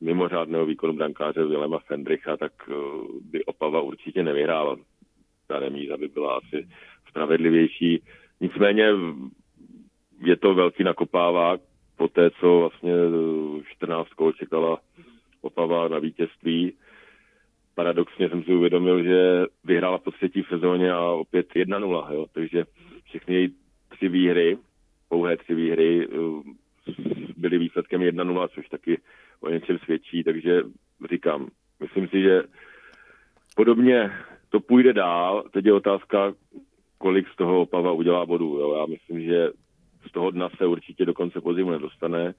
[0.00, 2.74] mimořádného výkonu brankáře Vilema Fendricha, tak eh,
[3.20, 4.76] by Opava určitě nevyhrála.
[5.46, 6.68] Ta remíza by byla asi
[7.08, 8.02] spravedlivější.
[8.40, 8.92] Nicméně
[10.24, 11.60] je to velký nakopávák
[11.96, 12.92] po té, co vlastně
[13.68, 14.78] 14 kol čekala
[15.42, 16.72] Opava na vítězství.
[17.74, 22.26] Paradoxně jsem si uvědomil, že vyhrála po třetí sezóně a opět 1-0, jo.
[22.32, 22.64] takže
[23.04, 23.54] všechny její
[23.88, 24.58] tři výhry,
[25.08, 26.08] pouhé tři výhry,
[27.36, 29.00] byly výsledkem 1-0, což taky
[29.40, 30.62] o něčem svědčí, takže
[31.10, 31.48] říkám,
[31.80, 32.42] myslím si, že
[33.56, 34.12] podobně
[34.48, 35.44] to půjde dál.
[35.50, 36.34] Teď je otázka,
[37.00, 38.58] kolik z toho Opava udělá bodů.
[38.58, 38.76] Jo.
[38.78, 39.48] Já myslím, že
[40.08, 42.34] z toho dna se určitě do konce podzimu nedostane.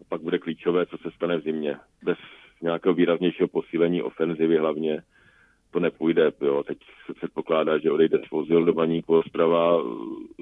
[0.00, 1.76] A pak bude klíčové, co se stane v zimě.
[2.04, 2.18] Bez
[2.62, 5.02] nějakého výraznějšího posílení ofenzivy hlavně
[5.70, 6.32] to nepůjde.
[6.40, 6.62] Jo.
[6.62, 9.82] Teď se předpokládá, že odejde Svozil do baníku Ostrava,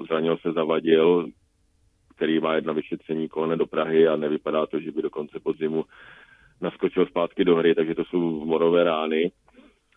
[0.07, 1.27] zranil se Zavadil,
[2.15, 5.85] který má jedna vyšetření kolene do Prahy a nevypadá to, že by do konce podzimu
[6.61, 9.31] naskočil zpátky do hry, takže to jsou morové rány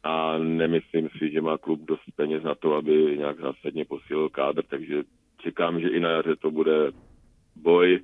[0.03, 4.63] a nemyslím si, že má klub dost peněz na to, aby nějak zásadně posílil kádr,
[4.63, 5.03] takže
[5.39, 6.93] čekám, že i na jaře to bude
[7.57, 8.01] boj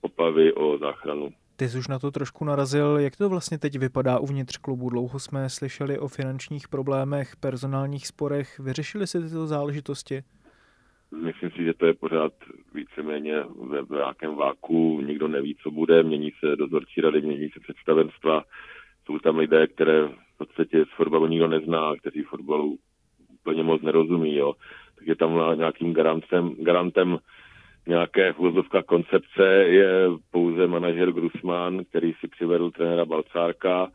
[0.00, 1.30] opavy o záchranu.
[1.56, 2.98] Ty jsi už na to trošku narazil.
[2.98, 4.90] Jak to vlastně teď vypadá uvnitř klubu?
[4.90, 8.58] Dlouho jsme slyšeli o finančních problémech, personálních sporech.
[8.58, 10.22] Vyřešili se tyto záležitosti?
[11.24, 12.32] Myslím si, že to je pořád
[12.74, 13.44] víceméně
[13.88, 15.00] ve nějakém váku.
[15.00, 16.02] Nikdo neví, co bude.
[16.02, 18.44] Mění se dozorčí rady, mění se představenstva.
[19.06, 22.78] Jsou tam lidé, které podstatě z fotbalu nikdo nezná, kteří fotbalu
[23.40, 24.52] úplně moc nerozumí, jo.
[24.94, 27.18] Takže tam nějakým garantem, garantem
[27.86, 29.90] nějaké vozovka koncepce je
[30.30, 33.90] pouze manažer Grusman, který si přivedl trenéra Balcárka,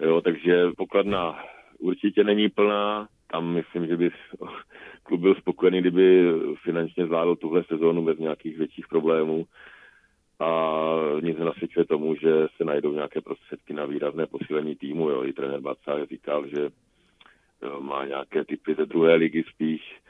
[0.00, 1.38] jo, takže pokladna
[1.78, 4.10] určitě není plná, tam myslím, že by
[5.02, 6.32] klub byl spokojený, kdyby
[6.64, 9.46] finančně zvládl tuhle sezónu bez nějakých větších problémů
[10.40, 10.90] a
[11.22, 15.10] nic nasvědčuje tomu, že se najdou nějaké prostředky na výrazné posílení týmu.
[15.10, 15.24] Jo.
[15.24, 16.70] I trenér Bacák říkal, že
[17.80, 20.00] má nějaké typy ze druhé ligy spíš,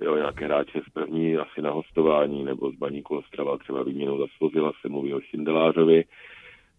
[0.00, 4.26] jo, nějaké hráče z první asi na hostování nebo z Baníku Ostrava třeba výměnou za
[4.36, 6.04] Svozila se mluví o Šindelářovi.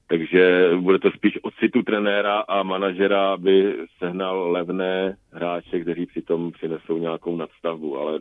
[0.07, 6.51] Takže bude to spíš o citu trenéra a manažera, aby sehnal levné hráče, kteří přitom
[6.51, 8.19] přinesou nějakou nadstavbu, ale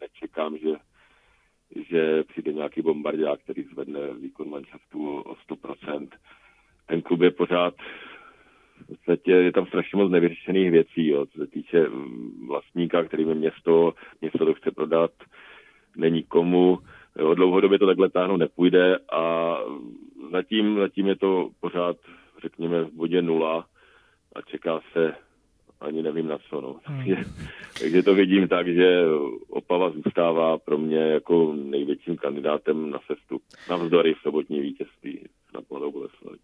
[0.00, 0.68] nečekám, že,
[1.92, 6.08] že přijde nějaký bombardák, který zvedne výkon manšaftu o 100%.
[6.86, 7.74] Ten klub je pořád
[8.82, 13.24] v podstatě je tam strašně moc nevyřešených věcí, jo, co se týče mm, vlastníka, který
[13.24, 15.10] by město, město to chce prodat,
[15.96, 16.78] není komu,
[17.18, 19.56] jo, dlouhodobě to takhle táhnout nepůjde a
[20.32, 21.96] zatím, zatím je to pořád,
[22.42, 23.66] řekněme, v bodě nula
[24.34, 25.14] a čeká se
[25.82, 26.60] ani nevím na co.
[26.60, 26.80] No.
[26.84, 26.98] Hmm.
[26.98, 27.24] Takže,
[27.80, 29.02] takže to vidím tak, že
[29.48, 33.42] Opava zůstává pro mě jako největším kandidátem na sestup.
[33.70, 35.24] Navzdory sobotní vítězství
[35.54, 36.38] na Mladou Boleslaví.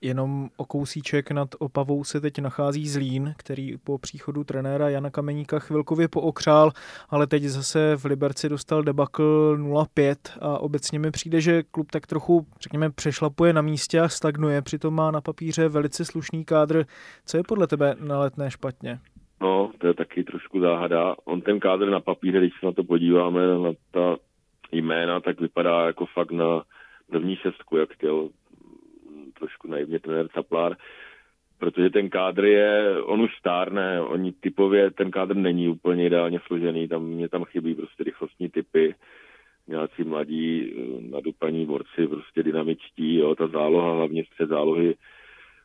[0.00, 5.58] Jenom o kousíček nad Opavou se teď nachází Zlín, který po příchodu trenéra Jana Kameníka
[5.58, 6.70] chvilkově pookřál,
[7.10, 12.06] ale teď zase v Liberci dostal debakl 0-5 a obecně mi přijde, že klub tak
[12.06, 16.84] trochu, řekněme, přešlapuje na místě a stagnuje, přitom má na papíře velice slušný kádr.
[17.26, 18.98] Co je podle tebe na letné špatně?
[19.40, 21.14] No, to je taky trošku záhada.
[21.24, 24.16] On ten kádr na papíře, když se na to podíváme, na ta
[24.72, 26.62] jména, tak vypadá jako fakt na
[27.10, 28.28] první šestku, jak chtěl
[29.38, 30.76] trošku naivně trenér Caplár,
[31.58, 36.88] protože ten kádr je, on už stárne, oni typově, ten kádr není úplně ideálně složený,
[36.88, 38.94] tam mě tam chybí prostě rychlostní typy,
[39.68, 44.94] nějací mladí eh, nadupaní borci, prostě dynamičtí, jo, ta záloha, hlavně střed zálohy,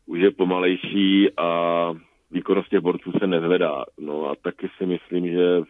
[0.05, 1.89] už je pomalejší a
[2.31, 3.85] výkonnost těch borců se nezvedá.
[3.99, 5.61] No a taky si myslím, že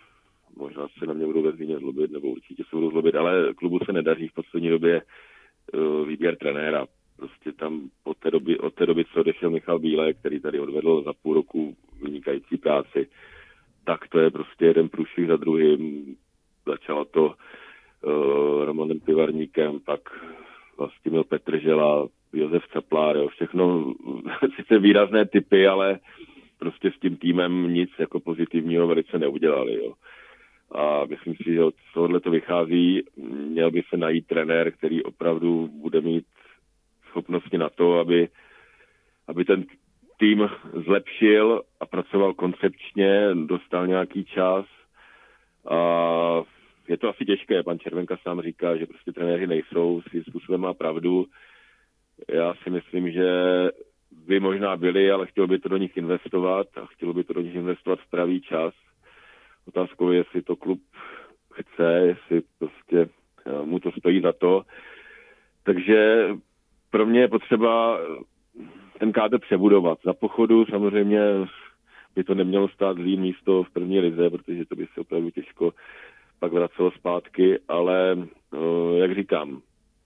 [0.58, 3.80] možná se na mě budou ve Zvíně zlobit, nebo určitě se budou zlobit, ale klubu
[3.86, 6.86] se nedaří v poslední době uh, výběr trenéra
[7.18, 11.04] prostě tam od té doby, od té doby co odešel Michal Bílé, který tady odvedl
[11.04, 13.08] za půl roku vynikající práci,
[13.86, 16.16] tak to je prostě jeden průšvih za druhým.
[16.66, 20.00] Začalo to uh, Romanem Pivarníkem, pak
[20.78, 23.94] vlastně měl Petr Žela, Josef Caplár, jo, všechno
[24.56, 26.00] sice výrazné typy, ale
[26.60, 29.74] prostě s tím týmem nic jako pozitivního velice neudělali.
[29.74, 29.94] Jo.
[30.72, 33.04] A myslím si, že od tohohle to vychází.
[33.50, 36.26] Měl by se najít trenér, který opravdu bude mít
[37.14, 38.28] schopnosti na to, aby,
[39.28, 39.66] aby ten
[40.18, 40.50] tým
[40.86, 44.66] zlepšil a pracoval koncepčně, dostal nějaký čas.
[45.70, 45.78] A
[46.88, 50.74] je to asi těžké, pan Červenka sám říká, že prostě trenéři nejsou, svým způsobem má
[50.74, 51.26] pravdu.
[52.30, 53.30] Já si myslím, že
[54.12, 57.42] by možná byli, ale chtěl by to do nich investovat a chtělo by to do
[57.42, 58.74] nich investovat v pravý čas.
[59.68, 60.82] Otázkou je, jestli to klub
[61.54, 63.00] chce, jestli prostě
[63.46, 64.64] eh, mu to stojí za to.
[65.64, 66.30] Takže
[66.94, 68.00] pro mě je potřeba
[69.00, 69.98] ten kádr přebudovat.
[70.06, 71.20] Za pochodu samozřejmě
[72.16, 75.74] by to nemělo stát zlý místo v první lize, protože to by se opravdu těžko
[76.40, 79.62] pak vracelo zpátky, ale eh, jak říkám,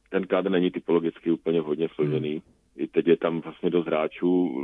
[0.10, 2.32] ten kádr není typologicky úplně hodně složený.
[2.32, 2.42] Hmm.
[2.78, 4.56] I teď je tam vlastně dost hráčů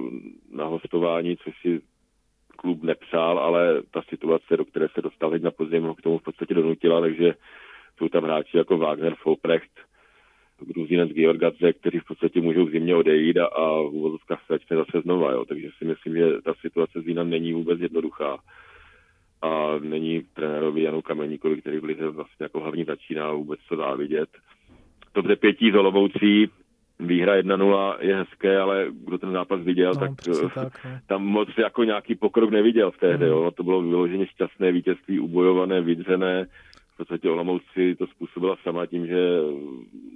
[0.51, 1.81] na hostování, což si
[2.55, 6.17] klub nepřál, ale ta situace, do které se dostal teď na podzim, ho k tomu
[6.17, 7.33] v podstatě donutila, takže
[7.97, 9.92] jsou tam hráči jako Wagner, Folprecht,
[10.59, 14.77] Gruzinec Georgadze, kteří v podstatě můžou v zimě odejít a, a v uvozovkách se začne
[14.77, 15.31] zase znova.
[15.31, 15.45] Jo.
[15.45, 18.37] Takže si myslím, že ta situace s Zínem není vůbec jednoduchá.
[19.41, 24.29] A není trenérovi Janu Kameníkovi, který v lize vlastně jako hlavní začíná vůbec co závidět.
[25.11, 26.49] To pětí z Olomoucí,
[26.99, 30.11] výhra 1-0 je hezké, ale kdo ten zápas viděl, no, tak,
[30.53, 30.91] tak no.
[31.07, 33.25] tam moc jako nějaký pokrok neviděl v té hře.
[33.25, 33.31] Mm.
[33.31, 33.51] Jo.
[33.51, 36.45] To bylo vyloženě šťastné vítězství, ubojované, vydřené,
[36.93, 39.39] v podstatě Olomouci to způsobila sama tím, že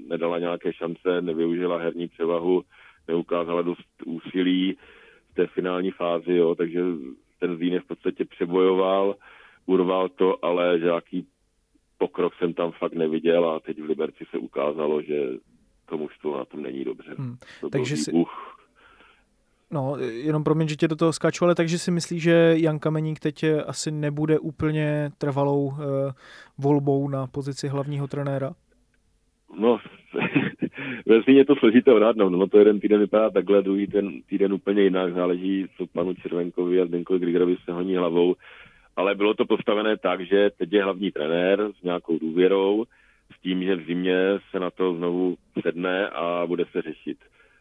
[0.08, 2.64] nedala nějaké šance, nevyužila herní převahu,
[3.08, 4.78] neukázala dost úsilí
[5.32, 6.82] v té finální fázi, jo, takže
[7.40, 9.16] ten Zlín je v podstatě přebojoval,
[9.66, 11.26] urval to, ale žádný
[11.98, 15.30] pokrok jsem tam fakt neviděl a teď v Liberci se ukázalo, že
[15.86, 17.16] to mužstvo na tom není dobře.
[17.18, 17.38] Hmm.
[17.62, 18.58] To takže výbuch,
[19.72, 23.20] No, jenom promiň, že tě do toho skáču, ale takže si myslíš, že Jan Kameník
[23.20, 25.76] teď asi nebude úplně trvalou uh,
[26.58, 28.54] volbou na pozici hlavního trenéra?
[29.60, 29.80] No,
[31.06, 32.30] ve je to složité odhadnout.
[32.30, 35.14] No, to jeden týden vypadá takhle, druhý ten týden úplně jinak.
[35.14, 38.36] Záleží, co panu Červenkovi a Zdenkovi Grigerovi se honí hlavou.
[38.96, 42.86] Ale bylo to postavené tak, že teď je hlavní trenér s nějakou důvěrou,
[43.38, 44.18] s tím, že v zimě
[44.52, 47.18] se na to znovu sedne a bude se řešit.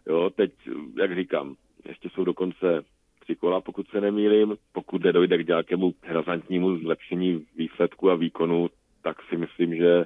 [0.07, 0.51] Jo, teď,
[0.99, 1.55] jak říkám,
[1.89, 2.85] ještě jsou dokonce
[3.21, 4.57] tři kola, pokud se nemýlím.
[4.73, 8.71] Pokud dojde k nějakému razantnímu zlepšení výsledku a výkonu,
[9.03, 10.05] tak si myslím, že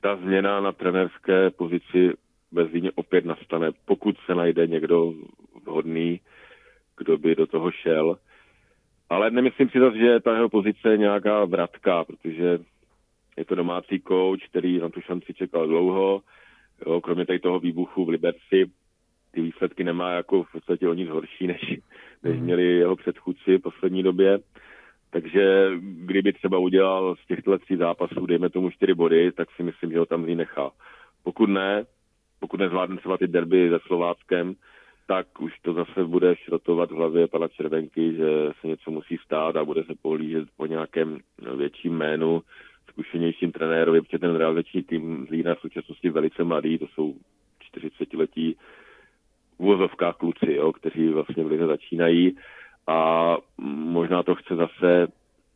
[0.00, 2.12] ta změna na trenerské pozici
[2.52, 5.12] ve Zlíně opět nastane, pokud se najde někdo
[5.64, 6.20] vhodný,
[6.98, 8.16] kdo by do toho šel.
[9.10, 12.58] Ale nemyslím si zase, že ta jeho pozice je nějaká vratka, protože
[13.36, 16.22] je to domácí kouč, který na tu šanci čekal dlouho.
[16.86, 18.70] Jo, kromě tady toho výbuchu v Liberci
[19.30, 21.60] ty výsledky nemá jako v podstatě o nic horší, než,
[22.22, 22.44] než hmm.
[22.44, 24.38] měli jeho předchůdci v poslední době.
[25.10, 29.92] Takže kdyby třeba udělal z těchto tří zápasů, dejme tomu čtyři body, tak si myslím,
[29.92, 30.70] že ho tam nechá.
[31.22, 31.84] Pokud ne,
[32.40, 34.54] pokud nezvládne třeba ty derby se Slováckem,
[35.06, 38.26] tak už to zase bude šrotovat v hlavě pana Červenky, že
[38.60, 41.18] se něco musí stát a bude se pohlížet po nějakém
[41.56, 42.42] větším jménu,
[42.90, 47.14] zkušenějším trenérovi, protože ten realizační tým Zlína v současnosti velice mladý, to jsou
[47.74, 48.56] 40-letí
[49.60, 52.36] uvozovkách kluci, jo, kteří vlastně v lize začínají
[52.86, 55.08] a možná to chce zase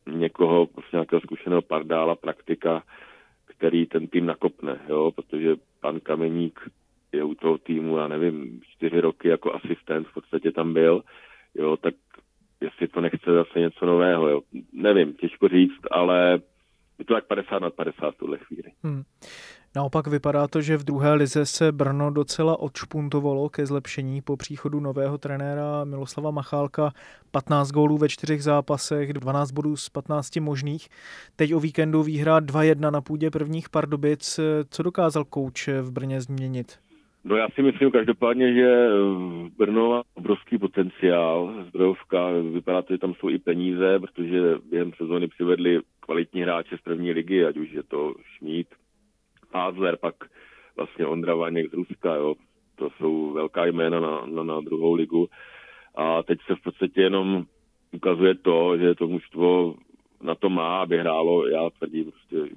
[0.06, 2.82] někoho, prostě nějakého zkušeného pardála, praktika,
[3.46, 6.60] který ten tým nakopne, jo, protože pan Kameník
[7.12, 11.02] je u toho týmu, já nevím, čtyři roky jako asistent v podstatě tam byl,
[11.54, 11.94] jo, tak
[12.60, 14.40] jestli to nechce zase něco nového, jo.
[14.72, 16.40] Nevím, těžko říct, ale
[16.98, 18.72] je to tak 50 na 50 v tuhle chvíli.
[18.82, 19.02] Hmm.
[19.76, 24.80] Naopak vypadá to, že v druhé lize se Brno docela odšpuntovalo ke zlepšení po příchodu
[24.80, 26.92] nového trenéra Miloslava Machálka.
[27.30, 30.88] 15 gólů ve čtyřech zápasech, 12 bodů z 15 možných.
[31.36, 34.40] Teď o víkendu výhra 2-1 na půdě prvních Pardubic.
[34.70, 36.78] Co dokázal kouč v Brně změnit?
[37.24, 38.88] No já si myslím každopádně, že
[39.58, 41.54] Brno má obrovský potenciál.
[41.68, 46.80] Zdrojovka, vypadá to, že tam jsou i peníze, protože během sezóny přivedli kvalitní hráče z
[46.80, 48.66] první ligy, ať už je to Šmít,
[49.54, 50.14] Pázler, pak
[50.76, 52.34] vlastně Ondra Vaněk z Ruska, jo.
[52.76, 55.28] To jsou velká jména na, na, na druhou ligu.
[55.94, 57.44] A teď se v podstatě jenom
[57.92, 59.74] ukazuje to, že to mužstvo
[60.22, 61.46] na to má, aby hrálo.
[61.46, 62.54] Já tvrdím prostě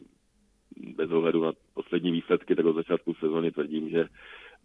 [0.96, 4.06] bez ohledu na poslední výsledky, tak od začátku sezóny tvrdím, že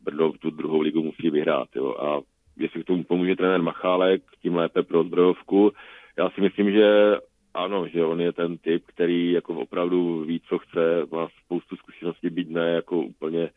[0.02, 1.68] Brno tu druhou ligu musí vyhrát.
[1.76, 1.94] Jo.
[1.98, 2.20] A
[2.56, 5.72] jestli k tomu pomůže trenér Machálek, tím lépe pro zbrojovku.
[6.18, 7.16] Já si myslím, že
[7.54, 12.30] ano, že on je ten typ, který jako opravdu ví, co chce, má spoustu zkušeností,
[12.30, 13.50] být ne jako úplně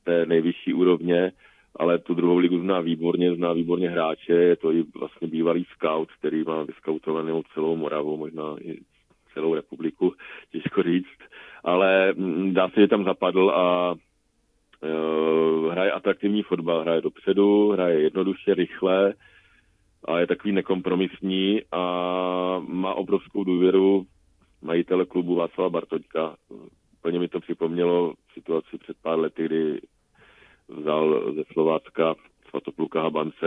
[0.00, 1.32] z té nejvyšší úrovně,
[1.76, 6.08] ale tu druhou ligu zná výborně, zná výborně hráče, je to i vlastně bývalý scout,
[6.18, 8.78] který má vyskautovanou celou Moravu, možná i
[9.34, 10.14] celou republiku,
[10.52, 11.18] těžko říct,
[11.64, 18.00] ale mm, dá se, že tam zapadl a uh, hraje atraktivní fotbal, hraje dopředu, hraje
[18.00, 19.14] jednoduše, rychle,
[20.04, 21.82] a je takový nekompromisní a
[22.66, 24.06] má obrovskou důvěru
[24.62, 26.36] majitele klubu Václava Bartoňka.
[26.98, 29.80] Úplně mi to připomnělo situaci před pár lety, kdy
[30.68, 32.14] vzal ze Slovácka
[32.48, 33.46] Svatopluka Habance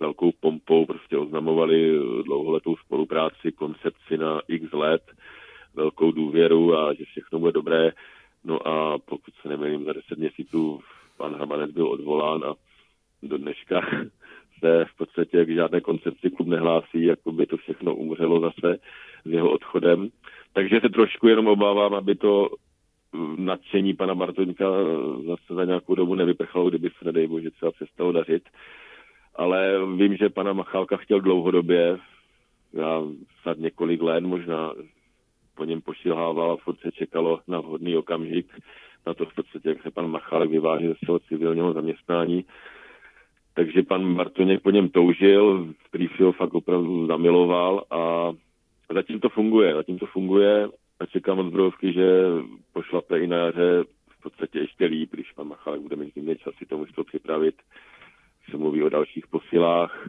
[0.00, 5.02] velkou pompou, prostě oznamovali dlouholetou spolupráci, koncepci na x let,
[5.74, 7.92] velkou důvěru a že všechno bude dobré.
[8.44, 10.80] No a pokud se nemýlím, za deset měsíců
[11.16, 12.54] pan Habanec byl odvolán a
[13.22, 13.80] do dneška
[14.58, 18.78] se v podstatě k žádné koncepci klub nehlásí, jako by to všechno umřelo zase
[19.24, 20.08] s jeho odchodem.
[20.52, 22.48] Takže se trošku jenom obávám, aby to
[23.38, 24.64] nadšení pana Bartoňka
[25.26, 28.42] zase za nějakou dobu nevyprchalo, kdyby se, nedej bože, třeba přestalo dařit.
[29.34, 31.98] Ale vím, že pana Machálka chtěl dlouhodobě,
[32.72, 33.02] já
[33.42, 34.72] snad několik let možná
[35.54, 38.46] po něm pošilhával a furt se čekalo na vhodný okamžik,
[39.06, 42.44] na to v podstatě, jak se pan Machálek vyváží ze svého civilního zaměstnání
[43.58, 48.32] takže pan Bartoněk po něm toužil, který si ho fakt opravdu zamiloval a
[48.94, 50.68] zatím to funguje, zatím to funguje
[51.00, 52.22] a čekám od Zbrojovky, že
[52.72, 56.54] pošlape i na jaře v podstatě ještě líp, když pan Machalek bude mít zimně čas
[56.54, 57.54] si to mužstvo připravit.
[58.50, 60.08] Se mluví o dalších posilách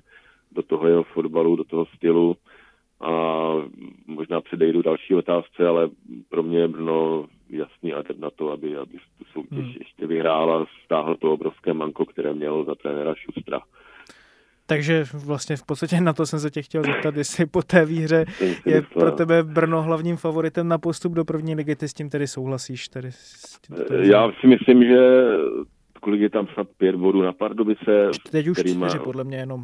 [0.52, 2.36] do toho jeho fotbalu, do toho stylu
[3.02, 3.12] a
[4.08, 5.89] možná předejdu další otázce, ale
[6.30, 9.76] pro mě Brno jasný adept na to, aby, aby tu soutěž hmm.
[9.80, 13.60] ještě vyhrál a stáhl to obrovské manko, které mělo za trenéra Šustra.
[14.66, 18.26] Takže vlastně v podstatě na to jsem se tě chtěl zeptat, jestli po té výhře
[18.66, 22.28] je pro tebe Brno hlavním favoritem na postup do první ligy, ty s tím tedy
[22.28, 22.88] souhlasíš?
[22.88, 25.28] Tedy s tím Já si myslím, že
[26.02, 28.10] kolik je tam snad pět bodů na Pardubice.
[28.32, 28.88] Teď už čtyři, má...
[29.04, 29.64] podle mě jenom.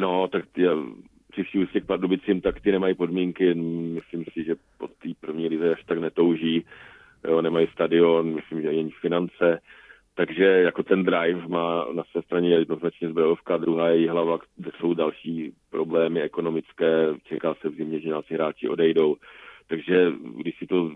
[0.00, 0.72] No, tak já,
[1.30, 3.54] při vší úctě k Pardubicím, tak ty nemají podmínky.
[3.54, 6.64] Myslím si, že po té první lize až tak netouží.
[7.28, 9.60] Jo, nemají stadion, myslím, že ani finance.
[10.14, 14.94] Takže jako ten drive má na své straně jednoznačně zbrojovka, druhá je hlava, kde jsou
[14.94, 19.16] další problémy ekonomické, čeká se v zimě, že náci hráči odejdou.
[19.68, 20.90] Takže když si to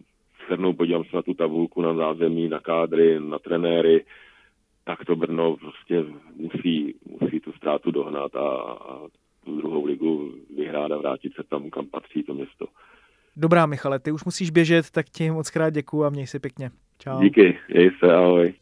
[0.46, 4.04] shrnou, podívám se na tu tabulku, na zázemí, na kádry, na trenéry,
[4.84, 6.04] tak to Brno prostě
[6.36, 8.48] musí, musí tu ztrátu dohnat a,
[8.88, 9.06] a
[9.44, 12.66] tu druhou ligu vyhrát a vrátit se tam, kam patří to město.
[13.36, 16.70] Dobrá, Michale, ty už musíš běžet, tak ti moc krát děkuju a měj se pěkně.
[16.98, 17.20] Čau.
[17.20, 18.54] Díky, jej se, ahoj.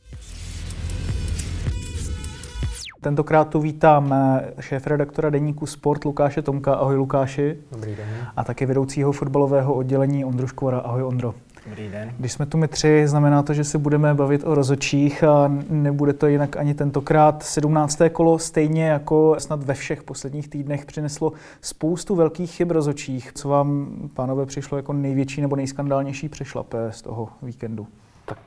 [3.03, 4.14] Tentokrát tu vítám
[4.61, 6.74] šéf-redaktora deníku Sport Lukáše Tomka.
[6.74, 7.57] Ahoj Lukáši.
[7.72, 8.26] Dobrý den.
[8.37, 10.78] A taky vedoucího fotbalového oddělení Ondru Škvora.
[10.78, 11.35] Ahoj Ondro.
[11.67, 12.13] Dobrý den.
[12.19, 16.13] Když jsme tu my tři, znamená to, že se budeme bavit o rozočích a nebude
[16.13, 17.43] to jinak ani tentokrát.
[17.43, 17.99] 17.
[18.13, 23.33] kolo stejně jako snad ve všech posledních týdnech přineslo spoustu velkých chyb rozočích.
[23.33, 27.87] Co vám, pánové, přišlo jako největší nebo nejskandálnější přešlapé z toho víkendu?
[28.25, 28.39] Tak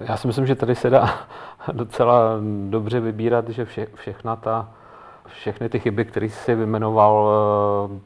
[0.00, 1.14] já si myslím, že tady se dá
[1.72, 2.20] docela
[2.70, 4.70] dobře vybírat, že vše, všechna ta
[5.26, 7.30] všechny ty chyby, které si vymenoval,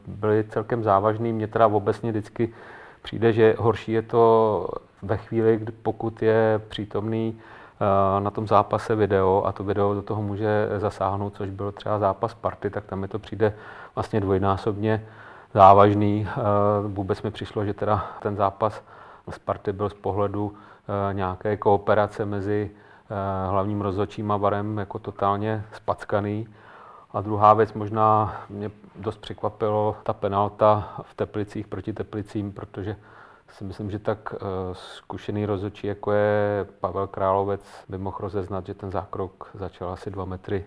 [0.07, 1.31] byly celkem závažné.
[1.31, 2.53] Mě teda obecně vždycky
[3.05, 4.67] přijde, že horší je to
[5.01, 10.01] ve chvíli, kdy pokud je přítomný eh, na tom zápase video a to video do
[10.01, 13.53] toho může zasáhnout, což byl třeba zápas party, tak tam mi to přijde
[13.95, 15.05] vlastně dvojnásobně
[15.53, 16.27] závažný.
[16.27, 16.41] Eh,
[16.87, 18.81] vůbec mi přišlo, že teda ten zápas
[19.29, 22.71] z party byl z pohledu eh, nějaké kooperace mezi
[23.49, 26.47] hlavním rozhodčím a varem jako totálně spackaný.
[27.15, 32.95] A druhá věc, možná mě dost překvapilo ta penalta v Teplicích proti Teplicím, protože
[33.49, 34.39] si myslím, že tak uh,
[34.73, 40.25] zkušený rozhodčí, jako je Pavel Královec, by mohl rozeznat, že ten zákrok začal asi dva
[40.25, 40.65] metry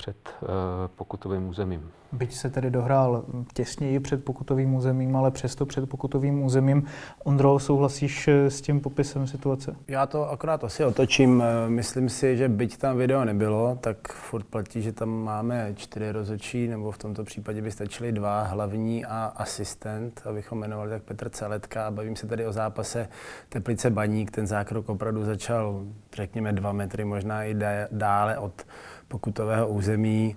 [0.00, 0.48] před uh,
[0.96, 1.90] pokutovým územím.
[2.12, 3.24] Byť se tedy dohrál
[3.54, 6.84] těsněji před pokutovým územím, ale přesto před pokutovým územím.
[7.24, 9.76] Ondro, souhlasíš eh, s tím popisem situace?
[9.88, 11.42] Já to akorát asi otočím.
[11.68, 16.68] Myslím si, že byť tam video nebylo, tak furt platí, že tam máme čtyři rozhodčí,
[16.68, 21.86] nebo v tomto případě by stačili dva, hlavní a asistent, abychom jmenovali tak Petr Celetka.
[21.86, 23.08] A bavím se tady o zápase
[23.48, 24.30] Teplice Baník.
[24.30, 25.84] Ten zákrok opravdu začal,
[26.14, 27.56] řekněme, dva metry, možná i
[27.90, 28.66] dále od
[29.10, 30.34] pokutového území.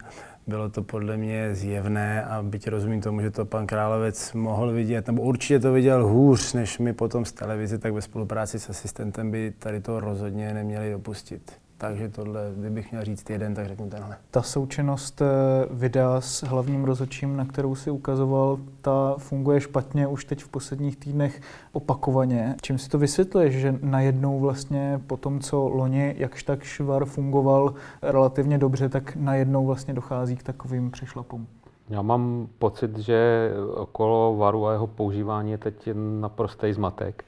[0.48, 5.08] Bylo to podle mě zjevné a byť rozumím tomu, že to pan Královec mohl vidět,
[5.08, 9.32] nebo určitě to viděl hůř, než my potom z televize, tak ve spolupráci s asistentem
[9.32, 11.63] by tady to rozhodně neměli dopustit.
[11.84, 14.18] Takže tohle, kdybych měl říct jeden, tak řeknu tenhle.
[14.32, 15.26] Ta součinnost eh,
[15.72, 20.98] videa s hlavním rozhodčím, na kterou si ukazoval, ta funguje špatně už teď v posledních
[20.98, 22.56] týdnech opakovaně.
[22.62, 27.74] Čím si to vysvětluješ, že najednou vlastně po tom, co loni jakž tak švar fungoval
[28.02, 31.48] relativně dobře, tak najednou vlastně dochází k takovým přešlapům?
[31.90, 37.26] Já mám pocit, že okolo varu a jeho používání je teď naprostý zmatek.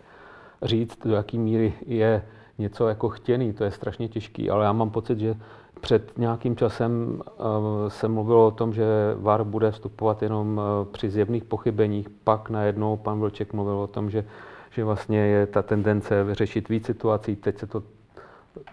[0.61, 2.21] Říct, do jaký míry je
[2.57, 5.35] něco jako chtěný, to je strašně těžký, ale já mám pocit, že
[5.81, 7.45] před nějakým časem uh,
[7.87, 8.85] se mluvilo o tom, že
[9.17, 14.09] VAR bude vstupovat jenom uh, při zjevných pochybeních, pak najednou pan Vlček mluvil o tom,
[14.09, 14.25] že,
[14.71, 17.83] že vlastně je ta tendence řešit víc situací, teď se to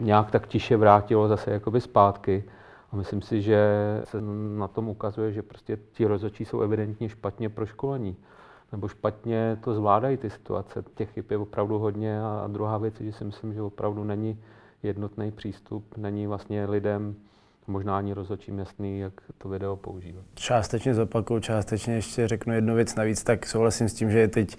[0.00, 2.44] nějak tak tiše vrátilo zase jakoby zpátky.
[2.92, 3.60] A myslím si, že
[4.04, 4.18] se
[4.56, 8.16] na tom ukazuje, že prostě ti rozhodčí jsou evidentně špatně proškolení
[8.72, 10.84] nebo špatně to zvládají ty situace.
[10.94, 14.38] Těch chyb je opravdu hodně a druhá věc je, že si myslím, že opravdu není
[14.82, 17.16] jednotný přístup, není vlastně lidem
[17.66, 20.24] možná ani rozhodčím jasný, jak to video používat.
[20.34, 24.56] Částečně zopakuju, částečně ještě řeknu jednu věc navíc, tak souhlasím s tím, že je teď,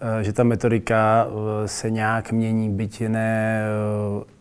[0.00, 3.64] eh, že ta metodika eh, se nějak mění, byť ne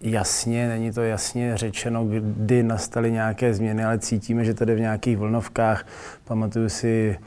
[0.02, 4.80] eh, jasně, není to jasně řečeno, kdy nastaly nějaké změny, ale cítíme, že tady v
[4.80, 5.88] nějakých vlnovkách,
[6.24, 7.18] pamatuju si,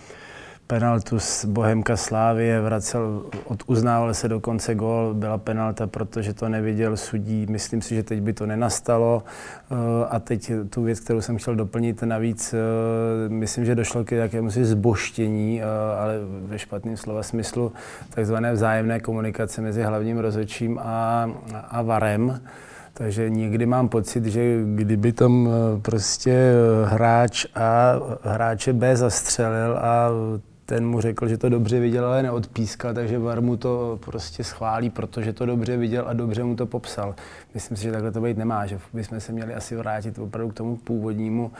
[0.67, 3.23] penaltu z Bohemka Slávie, vracel,
[3.67, 7.47] uznával se dokonce gol, byla penalta, protože to neviděl sudí.
[7.51, 9.23] Myslím si, že teď by to nenastalo.
[9.71, 9.75] Eh,
[10.11, 12.59] a teď tu věc, kterou jsem chtěl doplnit navíc, eh,
[13.29, 15.65] myslím, že došlo k jakému si zboštění, eh,
[16.01, 16.15] ale
[16.47, 17.73] ve špatném slova smyslu,
[18.11, 21.31] takzvané vzájemné komunikace mezi hlavním rozhodčím a,
[21.69, 22.41] a VARem.
[22.95, 25.49] Takže někdy mám pocit, že kdyby tam
[25.83, 26.53] prostě
[26.85, 27.93] hráč A
[28.23, 30.11] hráče B zastřelil a
[30.67, 34.91] ten mu řekl, že to dobře viděl, ale neodpískal, takže VAR mu to prostě schválí,
[34.91, 37.15] protože to dobře viděl a dobře mu to popsal.
[37.55, 40.55] Myslím si, že takhle to být nemá, že bychom se měli asi vrátit opravdu k
[40.55, 41.53] tomu původnímu.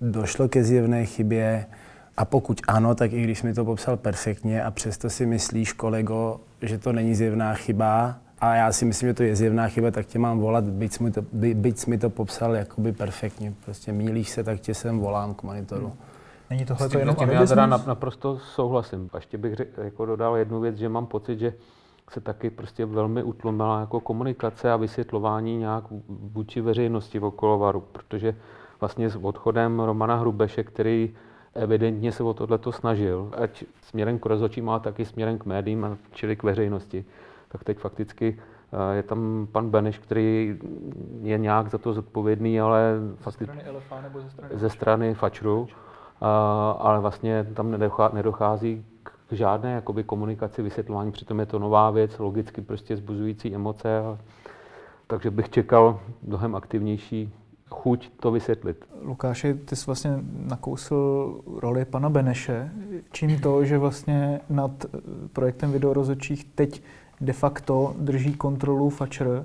[0.00, 1.66] Došlo ke zjevné chybě
[2.16, 6.40] a pokud ano, tak i když mi to popsal perfektně a přesto si myslíš, kolego,
[6.62, 10.06] že to není zjevná chyba, a já si myslím, že to je zjevná chyba, tak
[10.06, 13.52] tě mám volat, byť jsi mi to, by, byť mi to popsal jakoby perfektně.
[13.64, 15.86] Prostě mílíš se, tak tě sem volám k monitoru.
[15.86, 16.13] Hmm.
[16.50, 19.10] Není tohle to jenom Já teda naprosto souhlasím.
[19.12, 21.54] A ještě bych řek, jako dodal jednu věc, že mám pocit, že
[22.10, 28.36] se taky prostě velmi utlumila jako komunikace a vysvětlování nějak vůči veřejnosti okolo varu, protože
[28.80, 31.14] vlastně s odchodem Romana Hrubeše, který
[31.54, 36.36] evidentně se o tohleto snažil, ať směrem k rozhodčím, ale taky směrem k médiím, čili
[36.36, 37.04] k veřejnosti,
[37.48, 38.38] tak teď fakticky
[38.92, 40.58] eh, je tam pan Beneš, který
[41.22, 45.68] je nějak za to zodpovědný, ale ze strany LFA nebo ze strany, ze strany Fačru
[46.78, 47.70] ale vlastně tam
[48.12, 53.98] nedochází k žádné jakoby, komunikaci, vysvětlování, přitom je to nová věc, logicky prostě zbuzující emoce.
[53.98, 54.18] A,
[55.06, 57.32] takže bych čekal mnohem aktivnější
[57.70, 58.84] chuť to vysvětlit.
[59.02, 62.70] Lukáši, ty jsi vlastně nakousl roli pana Beneše.
[63.12, 64.70] Čím to, že vlastně nad
[65.32, 66.82] projektem videorozočích teď
[67.20, 69.44] de facto drží kontrolu Fatcher,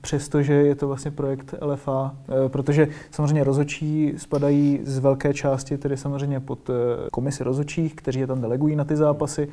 [0.00, 5.96] přestože je to vlastně projekt LFA, eh, protože samozřejmě rozočí spadají z velké části tedy
[5.96, 6.72] samozřejmě pod eh,
[7.12, 9.48] komisi rozočích, kteří je tam delegují na ty zápasy,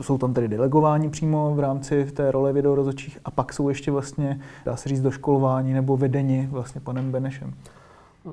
[0.00, 4.40] jsou tam tedy delegováni přímo v rámci té role videorozočích a pak jsou ještě vlastně,
[4.64, 7.54] dá se říct, doškolování nebo vedeni vlastně panem Benešem.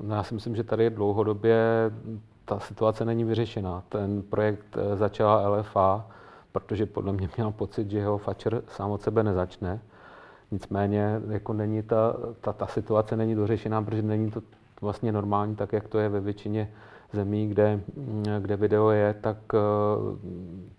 [0.02, 1.56] No, já si myslím, že tady dlouhodobě
[2.44, 3.82] ta situace není vyřešená.
[3.88, 6.06] Ten projekt eh, začala LFA,
[6.52, 9.80] protože podle mě měl pocit, že jeho Fatcher sám od sebe nezačne.
[10.54, 14.42] Nicméně jako není ta, ta, ta situace není dořešená, protože není to
[14.80, 16.70] vlastně normální, tak jak to je ve většině
[17.12, 17.80] zemí, kde,
[18.40, 19.58] kde video je, tak eh,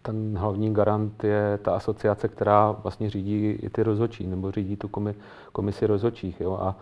[0.02, 4.88] ten hlavní garant je ta asociace, která vlastně řídí i ty rozhodčí, nebo řídí tu
[4.88, 5.16] komi,
[5.52, 6.42] komisi rozhodčích.
[6.42, 6.58] Jo?
[6.62, 6.76] A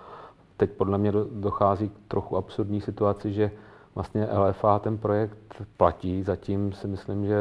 [0.58, 3.52] teď podle mě dochází k trochu absurdní situaci, že
[3.96, 5.38] vlastně LFA ten projekt
[5.78, 7.38] platí, zatím si myslím, že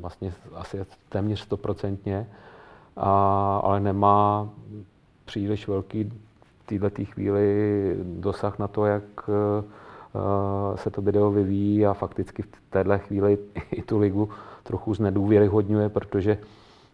[0.00, 2.26] vlastně asi téměř stoprocentně,
[3.62, 4.48] ale nemá
[5.24, 6.12] příliš velký
[6.62, 12.48] v této chvíli dosah na to, jak eh, se to video vyvíjí a fakticky v
[12.70, 13.38] této chvíli
[13.70, 14.28] i tu ligu
[14.62, 16.38] trochu znedůvěryhodňuje, protože,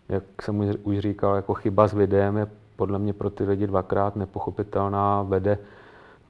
[0.08, 2.46] jak jsem už říkal, jako chyba s videem je
[2.76, 5.58] podle mě pro ty lidi dvakrát nepochopitelná, vede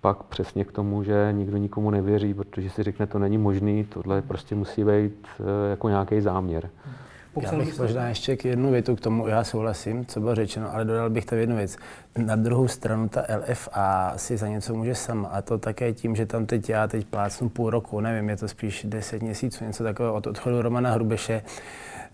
[0.00, 4.22] pak přesně k tomu, že nikdo nikomu nevěří, protože si řekne, to není možný, tohle
[4.22, 6.70] prostě musí být eh, jako nějaký záměr.
[7.42, 10.84] Já bych možná ještě k jednu větu k tomu, já souhlasím, co bylo řečeno, ale
[10.84, 11.76] dodal bych to jednu věc.
[12.16, 16.26] Na druhou stranu ta LFA si za něco může sama a to také tím, že
[16.26, 20.14] tam teď já teď plácnu půl roku, nevím, je to spíš 10 měsíců, něco takového
[20.14, 21.42] od odchodu Romana Hrubeše,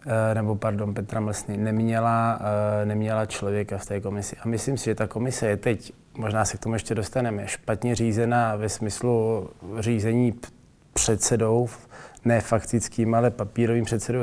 [0.06, 2.40] eh, nebo pardon, Petra Mlsny, neměla,
[2.82, 4.36] eh, neměla člověka v té komisi.
[4.36, 7.94] A myslím si, že ta komise je teď, možná se k tomu ještě dostaneme, špatně
[7.94, 9.48] řízená ve smyslu
[9.78, 10.34] řízení
[10.92, 11.68] předsedou
[12.24, 14.20] ne faktickým, ale papírovým předsedou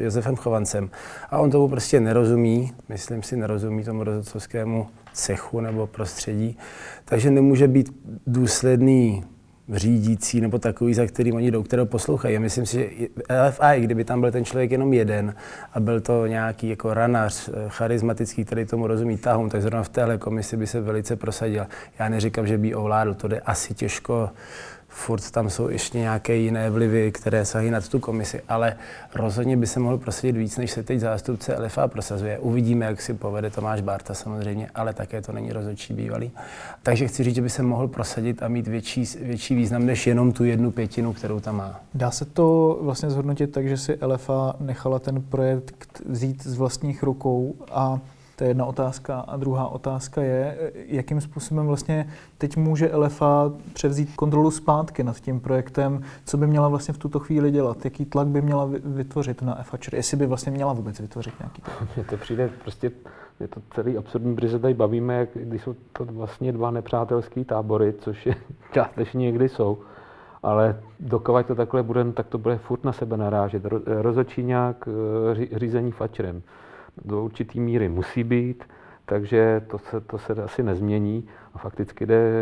[0.00, 0.90] Josefem Chovancem.
[1.30, 6.58] A on tomu prostě nerozumí, myslím si, nerozumí tomu rozhodcovskému cechu nebo prostředí,
[7.04, 7.92] takže nemůže být
[8.26, 9.24] důsledný
[9.72, 12.34] řídící nebo takový, za kterým oni jdou, kterého poslouchají.
[12.34, 13.06] Já myslím si, že
[13.46, 15.34] LFA, kdyby tam byl ten člověk jenom jeden
[15.72, 19.88] a byl to nějaký jako ranař, eh, charismatický, který tomu rozumí tahům, tak zrovna v
[19.88, 21.66] téhle komisi by se velice prosadil.
[21.98, 24.30] Já neříkám, že by ovládl, to jde asi těžko
[24.88, 28.76] furt tam jsou ještě nějaké jiné vlivy, které sahají nad tu komisi, ale
[29.14, 32.38] rozhodně by se mohl prosadit víc, než se teď zástupce LFA prosazuje.
[32.38, 36.30] Uvidíme, jak si povede Tomáš Barta samozřejmě, ale také to není rozhodčí bývalý.
[36.82, 40.32] Takže chci říct, že by se mohl prosadit a mít větší, větší význam, než jenom
[40.32, 41.80] tu jednu pětinu, kterou tam má.
[41.94, 47.02] Dá se to vlastně zhodnotit tak, že si LFA nechala ten projekt vzít z vlastních
[47.02, 48.00] rukou a
[48.38, 49.20] to je jedna otázka.
[49.20, 52.08] A druhá otázka je, jakým způsobem vlastně
[52.38, 57.18] teď může LFA převzít kontrolu zpátky nad tím projektem, co by měla vlastně v tuto
[57.18, 61.34] chvíli dělat, jaký tlak by měla vytvořit na FHR, jestli by vlastně měla vůbec vytvořit
[61.40, 61.96] nějaký tlak.
[61.96, 62.90] Mně to přijde prostě,
[63.40, 67.44] je to celý absurdní, protože se tady bavíme, jak, když jsou to vlastně dva nepřátelské
[67.44, 68.34] tábory, což je
[68.72, 69.78] částečně někdy jsou,
[70.42, 73.62] ale dokovat to takhle bude, tak to bude furt na sebe narážet.
[73.86, 76.42] Rozočí nějak eh, řízení fačrem
[77.04, 78.64] do určité míry musí být,
[79.06, 82.32] takže to se, to se asi nezmění a fakticky jde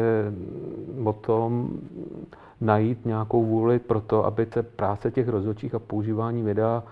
[1.05, 1.69] o tom
[2.61, 6.83] najít nějakou vůli pro to, aby se práce těch rozhodčích a používání videa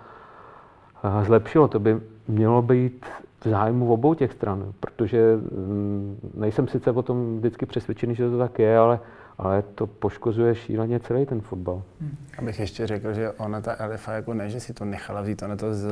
[1.04, 1.68] eh, zlepšilo.
[1.68, 3.06] To by mělo být
[3.40, 8.38] v zájmu obou těch stran, protože mm, nejsem sice o tom vždycky přesvědčený, že to
[8.38, 9.00] tak je, ale
[9.38, 11.82] ale to poškozuje šíleně celý ten fotbal.
[12.00, 12.16] Hmm.
[12.38, 15.56] Abych ještě řekl, že ona ta LFA jako ne, že si to nechala vzít, ona
[15.56, 15.86] to z,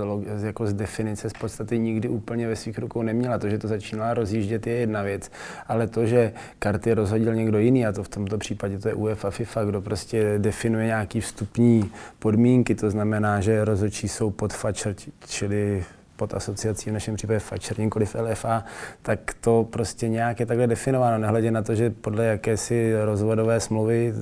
[0.45, 3.39] jako z definice z podstaty nikdy úplně ve svých rukou neměla.
[3.39, 5.31] To, že to začínala rozjíždět, je jedna věc,
[5.67, 9.31] ale to, že karty rozhodil někdo jiný, a to v tomto případě to je UEFA,
[9.31, 14.95] FIFA, kdo prostě definuje nějaký vstupní podmínky, to znamená, že rozhodčí jsou pod fačer,
[15.27, 15.85] čili
[16.23, 18.65] pod asociací, v našem případě FAČR, nikoliv LFA,
[19.03, 24.15] tak to prostě nějak je takhle definováno, nehledě na to, že podle jakési rozvodové smlouvy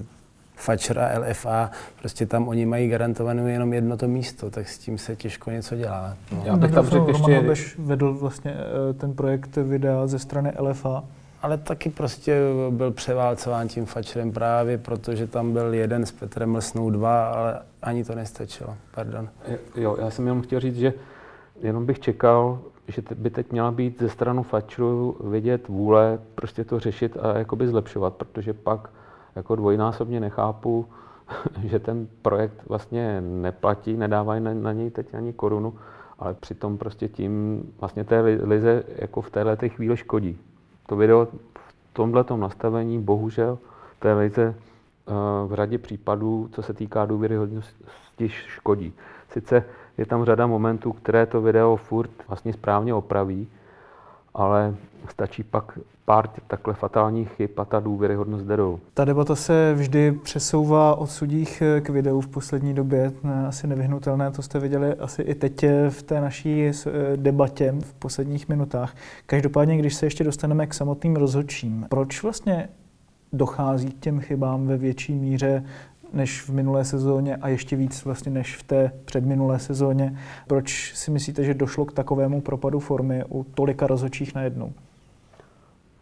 [0.57, 4.99] FAČR a LFA, prostě tam oni mají garantované jenom jedno to místo, tak s tím
[4.99, 6.17] se těžko něco dělá.
[6.33, 6.43] No.
[6.45, 7.41] Já bych tam řekl ještě...
[7.41, 11.05] Roman vedl vlastně eh, ten projekt videa ze strany LFA.
[11.43, 12.41] Ale taky prostě
[12.71, 18.05] byl převálcován tím fačerem právě, protože tam byl jeden s Petrem Mlsnou dva, ale ani
[18.05, 18.77] to nestačilo.
[18.95, 19.29] Pardon.
[19.77, 20.93] Jo, já jsem jenom chtěl říct, že
[21.63, 22.59] jenom bych čekal,
[22.89, 27.69] že by teď měla být ze stranu Fatcheru vidět vůle prostě to řešit a jakoby
[27.69, 28.91] zlepšovat, protože pak
[29.37, 30.87] jako dvojnásobně nechápu,
[31.65, 35.75] že ten projekt vlastně neplatí, nedávají na, na něj teď ani korunu,
[36.19, 40.39] ale přitom prostě tím vlastně té lize jako v téhle chvíli škodí.
[40.87, 41.29] To video
[41.93, 43.59] tomhle nastavení bohužel
[43.99, 45.13] té lize eh,
[45.47, 48.93] v řadě případů, co se týká důvěryhodnosti, škodí.
[49.29, 49.65] Sice
[49.99, 53.49] je tam řada momentů, které to video furt vlastně správně opraví,
[54.35, 54.75] ale
[55.09, 58.81] stačí pak pár takhle fatálních chyb a ta důvěryhodnost jde dolů.
[58.95, 63.13] Ta debata se vždy přesouvá od sudích k videu v poslední době,
[63.49, 66.73] asi nevyhnutelné, to jste viděli asi i teď v té naší eh,
[67.17, 68.95] debatě v posledních minutách.
[69.27, 72.69] Každopádně, když se ještě dostaneme k samotným rozhodčím, proč vlastně
[73.33, 75.65] dochází k těm chybám ve větší míře
[76.13, 80.19] než v minulé sezóně a ještě víc vlastně než v té předminulé sezóně.
[80.47, 84.73] Proč si myslíte, že došlo k takovému propadu formy u tolika rozhodčích najednou?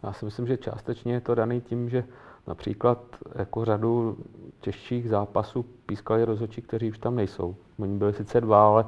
[0.03, 2.03] Já si myslím, že částečně je to daný tím, že
[2.47, 2.99] například
[3.35, 4.17] jako řadu
[4.61, 7.55] těžších zápasů pískali rozhodčí, kteří už tam nejsou.
[7.77, 8.85] Oni byli sice dva, ale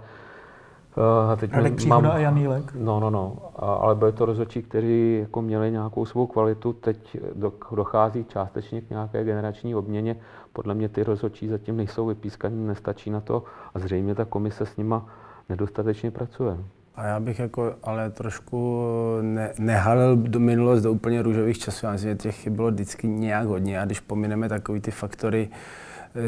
[0.97, 2.73] Uh, teď Radek mám, a Janílek.
[2.75, 3.37] No, no, no.
[3.55, 6.73] A, ale byli to rozhodčí, kteří jako měli nějakou svou kvalitu.
[6.73, 10.15] Teď do, dochází částečně k nějaké generační obměně.
[10.53, 14.77] Podle mě ty rozhodčí zatím nejsou vypískaní, nestačí na to a zřejmě ta komise s
[14.77, 15.05] nima
[15.49, 16.57] nedostatečně pracuje.
[16.95, 18.85] A já bych jako ale trošku
[19.21, 21.85] ne, nehalil do minulost do úplně růžových časů.
[21.85, 23.79] Já myslím, že těch bylo vždycky nějak hodně.
[23.79, 25.49] A když pomineme takový ty faktory,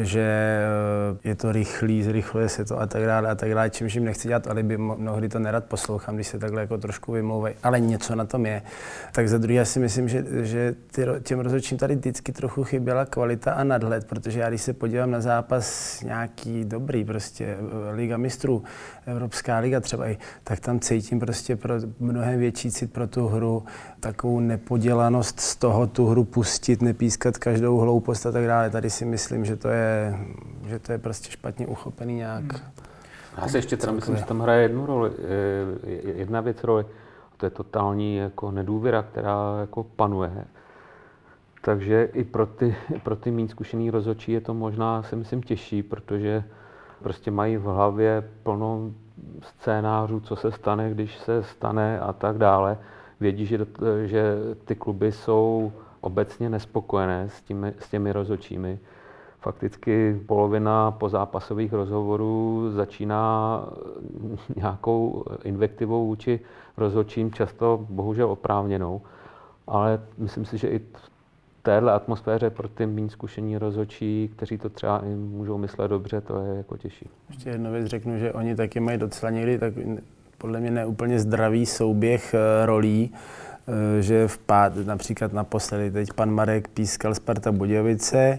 [0.02, 0.20] že
[1.20, 4.04] eh, je to rychlý, zrychluje se to a tak dále a tak dále, čímž jim
[4.04, 8.14] nechci dělat alibi, mnohdy to nerad poslouchám, když se takhle jako trošku vymlouvají, ale něco
[8.14, 8.62] na tom je.
[9.12, 13.52] Tak za druhé si myslím, že, že ty, těm rozhodčím tady vždycky trochu chyběla kvalita
[13.52, 18.62] a nadhled, protože já když se podívám na zápas nějaký dobrý, prostě eh, Liga mistrů,
[19.06, 20.04] Evropská liga třeba,
[20.44, 23.64] tak tam cítím prostě pro mnohem větší cit pro tu hru,
[24.04, 28.70] takovou nepodělanost z toho tu hru pustit, nepískat každou hloupost a tak dále.
[28.70, 30.18] Tady si myslím, že to je,
[30.66, 32.52] že to je prostě špatně uchopený nějak.
[32.52, 32.72] Hmm.
[33.36, 35.10] Já si ještě teda myslím, že tam hraje jednu roli,
[36.16, 36.86] jedna věc roli,
[37.36, 40.44] to je totální jako nedůvěra, která jako panuje.
[41.62, 45.82] Takže i pro ty, pro ty méně zkušený rozhodčí je to možná, si myslím, těžší,
[45.82, 46.44] protože
[47.02, 48.90] prostě mají v hlavě plno
[49.42, 52.78] scénářů, co se stane, když se stane a tak dále.
[53.24, 53.58] Vědí, že,
[54.04, 58.78] že ty kluby jsou obecně nespokojené s, těmi, s těmi rozhodčími.
[59.40, 63.60] Fakticky polovina pozápasových rozhovorů začíná
[64.56, 66.40] nějakou invektivou vůči
[66.76, 69.02] rozhodčím, často bohužel oprávněnou.
[69.66, 70.80] Ale myslím si, že i
[71.62, 76.40] téhle atmosféře pro ty méně zkušení rozhodčí, kteří to třeba i můžou myslet dobře, to
[76.40, 77.08] je jako těžší.
[77.28, 79.74] Ještě jednu věc řeknu, že oni taky mají docela někdy tak
[80.44, 86.30] podle mě neúplně zdravý souběh eh, rolí, eh, že v pát, například naposledy teď pan
[86.30, 88.38] Marek pískal Sparta Budějovice,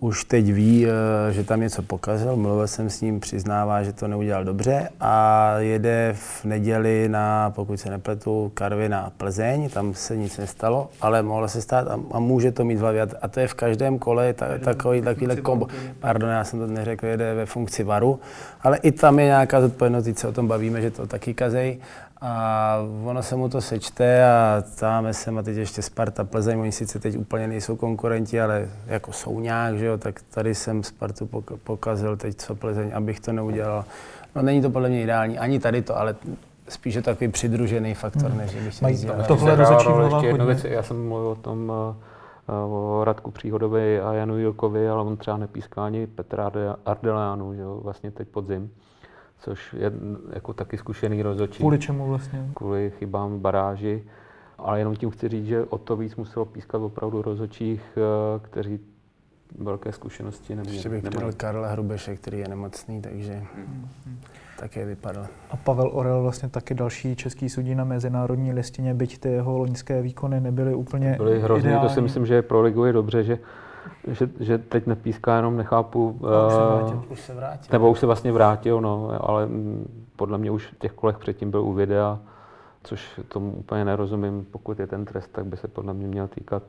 [0.00, 4.08] už teď ví, eh, že tam něco pokazil, mluvil jsem s ním, přiznává, že to
[4.08, 10.16] neudělal dobře a jede v neděli na, pokud se nepletu, Karvy na Plzeň, tam se
[10.16, 13.02] nic nestalo, ale mohlo se stát a, a může to mít v hlavě.
[13.22, 15.66] A to je v každém kole ta, takový, takovýhle kombo.
[16.00, 18.20] Pardon, já jsem to neřekl, jede ve funkci varu,
[18.62, 21.78] ale i tam je nějaká zodpovědnost, teď se o tom bavíme, že to taky kazej
[22.20, 26.72] a ono se mu to sečte a táme se, a teď ještě Sparta, Plzeň, oni
[26.72, 31.26] sice teď úplně nejsou konkurenti, ale jako jsou nějak, že jo, tak tady jsem Spartu
[31.64, 33.84] pokazil teď co Plzeň, abych to neudělal.
[34.34, 36.14] No není to podle mě ideální, ani tady to, ale
[36.68, 38.38] spíš je takový přidružený faktor, hmm.
[38.38, 39.56] než bych si Mají tohle
[40.14, 41.72] ještě jednu věc, já jsem mluvil o tom,
[42.48, 46.50] eh, o Radku Příhodovi a Janu Jilkovi, ale on třeba nepíská ani Petra
[46.86, 48.70] Ardeleanu, že jo, vlastně teď podzim
[49.40, 49.92] což je
[50.32, 51.58] jako taky zkušený rozhodčí.
[51.58, 52.50] Kvůli čemu vlastně?
[52.54, 54.04] Kvůli chybám baráži.
[54.58, 58.80] Ale jenom tím chci říct, že o to víc muselo pískat opravdu rozhodčích, eh, kteří
[59.58, 60.76] velké zkušenosti neměli.
[60.76, 63.88] Ještě bych přidal Karla Hrubeše, který je nemocný, takže hmm.
[64.58, 65.26] také vypadal.
[65.50, 70.02] A Pavel Orel vlastně taky další český sudí na mezinárodní listině, byť ty jeho loňské
[70.02, 71.88] výkony nebyly úplně Byly hrozný, ideální.
[71.88, 73.38] to si myslím, že pro ligu je dobře, že
[74.06, 76.18] že, že teď nepíská, jenom nechápu.
[76.20, 77.68] No, už, se eh, vrátil, už se vrátil.
[77.72, 79.48] Nebo už se vlastně vrátil, no, ale
[80.16, 82.18] podle mě už v těch kolech předtím byl u videa,
[82.82, 84.46] což tomu úplně nerozumím.
[84.50, 86.62] Pokud je ten trest, tak by se podle mě měl týkat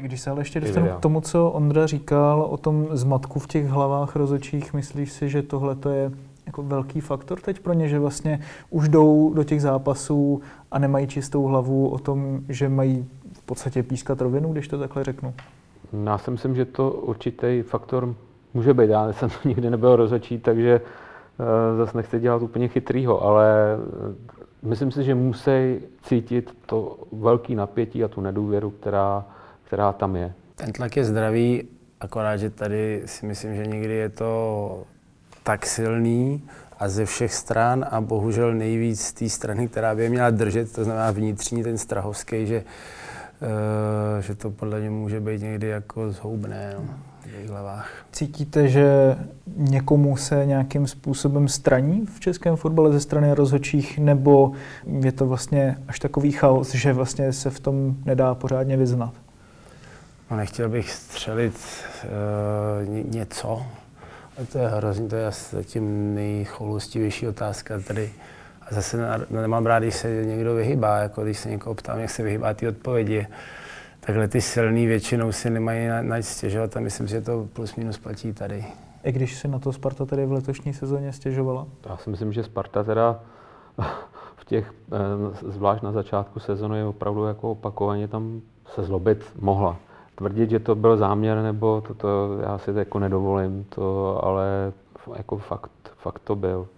[0.00, 3.66] když se ale ještě dostanu k tomu, co Ondra říkal o tom zmatku v těch
[3.66, 6.10] hlavách rozočích, myslíš si, že tohle je
[6.46, 8.40] jako velký faktor teď pro ně, že vlastně
[8.70, 10.40] už jdou do těch zápasů
[10.70, 15.04] a nemají čistou hlavu o tom, že mají v podstatě pískat rovinu, když to takhle
[15.04, 15.34] řeknu?
[16.06, 18.14] Já si myslím, že to určitý faktor
[18.54, 18.90] může být.
[18.90, 23.76] Já jsem to nikdy nebyl rozhodčí, takže uh, zase nechci dělat úplně chytrýho, ale
[24.62, 29.24] uh, myslím si, že musí cítit to velký napětí a tu nedůvěru, která,
[29.64, 30.32] která tam je.
[30.54, 31.68] Ten tlak je zdravý,
[32.00, 34.82] akorát, že tady si myslím, že někdy je to
[35.42, 40.10] tak silný a ze všech stran a bohužel nejvíc z té strany, která by je
[40.10, 42.64] měla držet, to znamená vnitřní ten strahovský, že
[44.20, 47.90] že to podle mě může být někdy jako zhoubné no, v jejich hlavách.
[48.12, 49.16] Cítíte, že
[49.56, 54.52] někomu se nějakým způsobem straní v českém fotbale ze strany rozhodčích, nebo
[55.00, 59.12] je to vlastně až takový chaos, že vlastně se v tom nedá pořádně vyznat?
[60.30, 61.54] No, nechtěl bych střelit
[62.04, 63.66] uh, něco,
[64.52, 68.10] to je hrozně, to je zatím nejchoulostivější otázka tady.
[68.70, 72.22] A zase nemám rád, když se někdo vyhybá, jako když se někoho ptám, jak se
[72.22, 73.26] vyhybá ty odpovědi.
[74.00, 77.98] Takhle ty silný většinou si nemají na, na stěžovat a myslím, že to plus minus
[77.98, 78.64] platí tady.
[79.04, 81.66] I když si na to Sparta tady v letošní sezóně stěžovala?
[81.88, 83.20] Já si myslím, že Sparta teda
[84.36, 88.40] v těch, eh, zvlášť na začátku sezóny, opravdu jako opakovaně tam
[88.74, 89.76] se zlobit mohla
[90.14, 94.72] tvrdit, že to byl záměr, nebo to, to já si to jako nedovolím, to, ale
[95.16, 96.68] jako fakt, fakt to byl.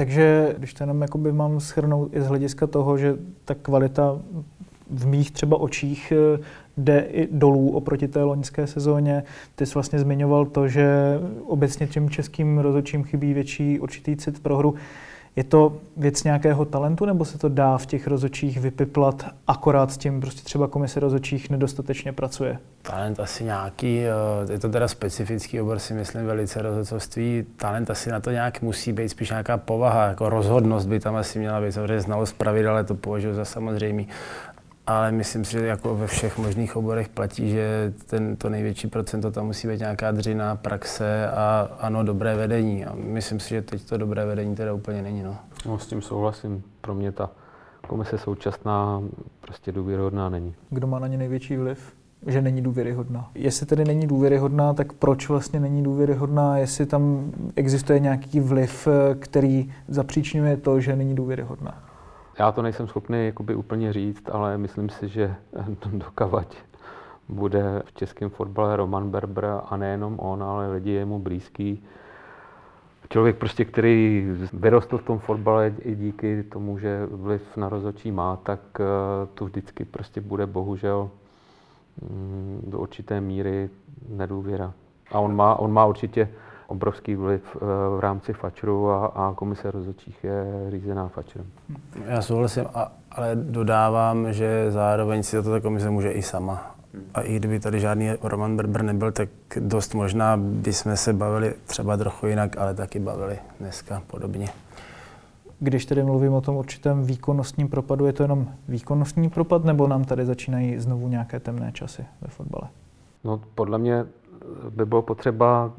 [0.00, 4.18] Takže když to jenom jakoby mám schrnout i z hlediska toho, že ta kvalita
[4.90, 6.40] v mých třeba očích eh,
[6.76, 9.22] jde i dolů oproti té loňské sezóně.
[9.54, 10.88] Ty jsi vlastně zmiňoval to, že
[11.46, 14.74] obecně těm českým rozhodčím chybí větší určitý cit pro hru.
[15.40, 19.98] Je to věc nějakého talentu, nebo se to dá v těch rozočích vypiplat, akorát s
[19.98, 22.58] tím prostě třeba komise rozočích nedostatečně pracuje?
[22.82, 27.46] Talent asi nějaký, eh, je to teda specifický obor, si myslím, velice rozhodcovství.
[27.56, 31.38] Talent asi na to nějak musí být, spíš nějaká povaha, jako rozhodnost by tam asi
[31.38, 31.72] měla být.
[31.72, 34.08] Samozřejmě znalost pravidel, ale to považuji za samozřejmý
[34.90, 39.30] ale myslím si, že jako ve všech možných oborech platí, že ten, to největší procento
[39.30, 42.84] tam musí být nějaká dřina, praxe a ano, dobré vedení.
[42.84, 45.22] A myslím si, že teď to dobré vedení teda úplně není.
[45.22, 45.36] No.
[45.66, 46.62] no s tím souhlasím.
[46.80, 47.30] Pro mě ta
[47.86, 49.02] komise současná
[49.40, 50.54] prostě důvěryhodná není.
[50.70, 51.92] Kdo má na ně největší vliv?
[52.26, 53.30] že není důvěryhodná.
[53.34, 56.58] Jestli tedy není důvěryhodná, tak proč vlastně není důvěryhodná?
[56.58, 58.88] Jestli tam existuje nějaký vliv,
[59.18, 61.89] který zapříčňuje to, že není důvěryhodná?
[62.40, 65.34] Já to nejsem schopný jakoby úplně říct, ale myslím si, že
[65.92, 66.56] dokavať
[67.28, 71.84] bude v českém fotbale Roman Berber a nejenom on, ale lidi jemu blízký.
[73.08, 78.36] Člověk prostě, který vyrostl v tom fotbale i díky tomu, že vliv na rozhodčí má,
[78.36, 78.84] tak eh,
[79.34, 81.10] tu vždycky prostě bude bohužel
[82.02, 83.70] mm, do určité míry
[84.08, 84.72] nedůvěra.
[85.10, 86.28] A on má, on má určitě
[86.70, 87.58] obrovský vliv eh,
[87.96, 91.46] v rámci Fačru a, a komise rozhodčích je řízená Fačrem.
[92.06, 96.74] Já souhlasím, a, ale dodávám, že zároveň si to ta komise může i sama.
[97.14, 99.28] A i kdyby tady žádný Roman Berber nebyl, tak
[99.60, 104.48] dost možná bychom se bavili třeba trochu jinak, ale taky bavili dneska podobně.
[105.60, 110.04] Když tedy mluvím o tom určitém výkonnostním propadu, je to jenom výkonnostní propad, nebo nám
[110.04, 112.68] tady začínají znovu nějaké temné časy ve fotbale?
[113.24, 114.06] No, podle mě
[114.70, 115.72] by bylo potřeba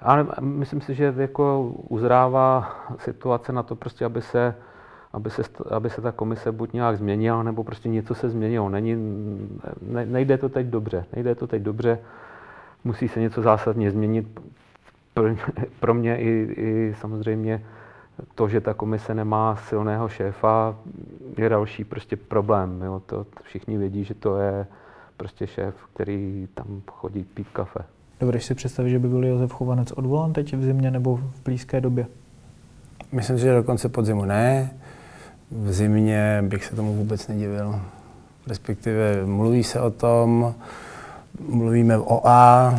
[0.00, 4.54] ale myslím si, že jako uzrává situace na to, prostě, aby se,
[5.12, 8.68] aby se, aby se ta komise buď nějak změnila, nebo prostě něco se změnilo.
[8.68, 8.96] Není,
[9.82, 11.04] ne, nejde to teď dobře.
[11.14, 11.98] Nejde to teď dobře.
[12.84, 14.40] Musí se něco zásadně změnit.
[15.80, 17.64] Pro mě i, i samozřejmě
[18.34, 20.76] to, že ta komise nemá silného šéfa,
[21.36, 22.82] je další prostě problém.
[22.82, 23.02] Jo.
[23.06, 24.66] To všichni vědí, že to je
[25.16, 27.95] prostě šéf, který tam chodí pít kafe.
[28.20, 31.80] Dovedeš si představit, že by byl Josef Chovanec odvolán teď v zimě nebo v blízké
[31.80, 32.06] době?
[33.12, 34.70] Myslím si, že do konce podzimu ne.
[35.50, 37.80] V zimě bych se tomu vůbec nedivil.
[38.46, 40.54] Respektive mluví se o tom,
[41.48, 42.74] mluvíme o A,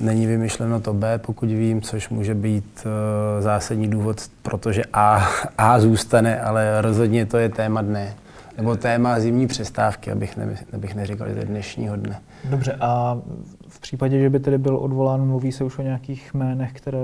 [0.00, 5.80] není vymyšleno to B, pokud vím, což může být uh, zásadní důvod, protože A, A
[5.80, 8.14] zůstane, ale rozhodně to je téma dne.
[8.56, 12.20] Nebo téma zimní přestávky, abych, ne, abych neříkal, že to je dnešního dne.
[12.44, 13.18] Dobře, a
[13.72, 16.98] v případě, že by tedy byl odvolán, mluví se už o nějakých jménech, které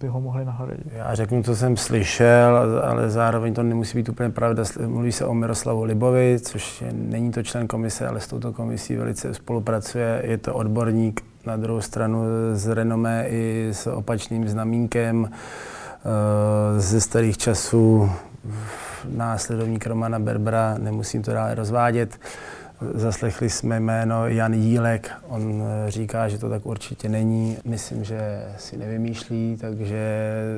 [0.00, 0.86] by ho mohly nahradit?
[0.92, 4.64] Já řeknu, co jsem slyšel, ale zároveň to nemusí být úplně pravda.
[4.86, 8.96] Mluví se o Miroslavu Libovi, což je, není to člen komise, ale s touto komisí
[8.96, 10.22] velice spolupracuje.
[10.24, 17.38] Je to odborník na druhou stranu z renomé i s opačným znamínkem eh, ze starých
[17.38, 18.10] časů
[19.08, 22.18] následovník Romana Berbera, nemusím to dále rozvádět.
[22.94, 27.56] Zaslechli jsme jméno Jan Jílek, on eh, říká, že to tak určitě není.
[27.64, 29.98] Myslím, že si nevymýšlí, takže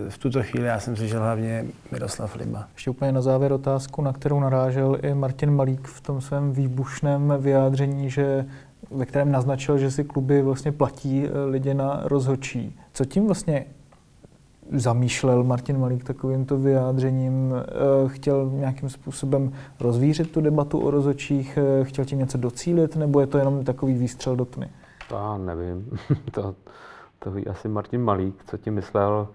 [0.09, 2.69] v tuto chvíli já jsem slyšel hlavně Miroslav Liba.
[2.75, 7.35] Ještě úplně na závěr otázku, na kterou narážel i Martin Malík v tom svém výbušném
[7.39, 8.47] vyjádření, že
[8.91, 12.77] ve kterém naznačil, že si kluby vlastně platí eh, lidi na rozhodčí.
[12.93, 13.67] Co tím vlastně
[14.73, 17.55] zamýšlel Martin Malík takovýmto vyjádřením?
[17.55, 21.59] Eh, chtěl nějakým způsobem rozvířit tu debatu o rozočích?
[21.59, 22.97] Eh, chtěl tím něco docílit?
[22.97, 24.71] Nebo je to jenom takový výstřel do tmy?
[25.09, 25.99] To já nevím.
[26.33, 26.55] to,
[27.19, 29.29] to ví asi Martin Malík, co tím myslel.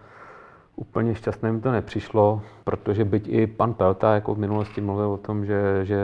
[0.75, 5.17] Úplně šťastné mi to nepřišlo, protože byť i pan Pelta jako v minulosti mluvil o
[5.17, 6.03] tom, že, že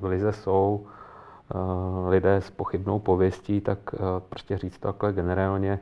[0.00, 0.86] v Lize jsou
[2.08, 3.78] lidé s pochybnou pověstí, tak
[4.28, 5.78] prostě říct to takhle generálně,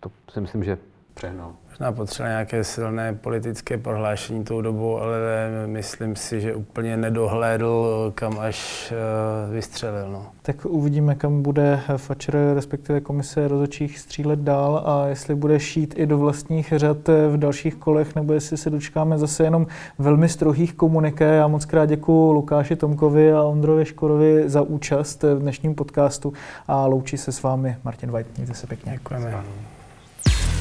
[0.00, 0.78] to si myslím, že
[1.14, 1.52] přehnal.
[1.68, 5.18] Možná potřeba nějaké silné politické prohlášení tou dobu, ale
[5.66, 10.10] myslím si, že úplně nedohlédl, kam až uh, vystřelil.
[10.12, 10.26] No.
[10.42, 16.06] Tak uvidíme, kam bude Fatscher, respektive komise rozočích střílet dál a jestli bude šít i
[16.06, 19.66] do vlastních řad v dalších kolech, nebo jestli se dočkáme zase jenom
[19.98, 21.34] velmi strohých komuniké.
[21.34, 26.32] Já moc krát děkuji Lukáši Tomkovi a Ondrovi Škorovi za účast v dnešním podcastu
[26.68, 28.36] a loučí se s vámi Martin White.
[28.36, 28.92] Mějte se pěkně.
[28.92, 29.44] Děkujeme.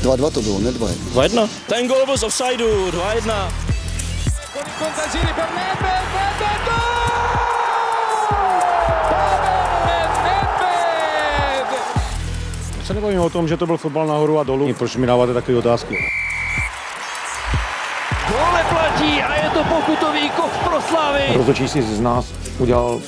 [0.03, 1.49] 2-2 to bylo, ne 2 2-1.
[1.67, 3.51] Ten gol byl z offsideu, 2-1.
[4.53, 6.69] Con il contagiri per Nedved, Nedved,
[12.83, 14.73] Se nebavíme o tom, že to byl fotbal nahoru a dolů.
[14.73, 15.95] Proč mi dáváte takové otázky?
[18.29, 21.23] Gole platí a je to pokutový kov pro Slavy.
[21.33, 22.25] Rozhodčí si z nás
[22.59, 22.99] udělal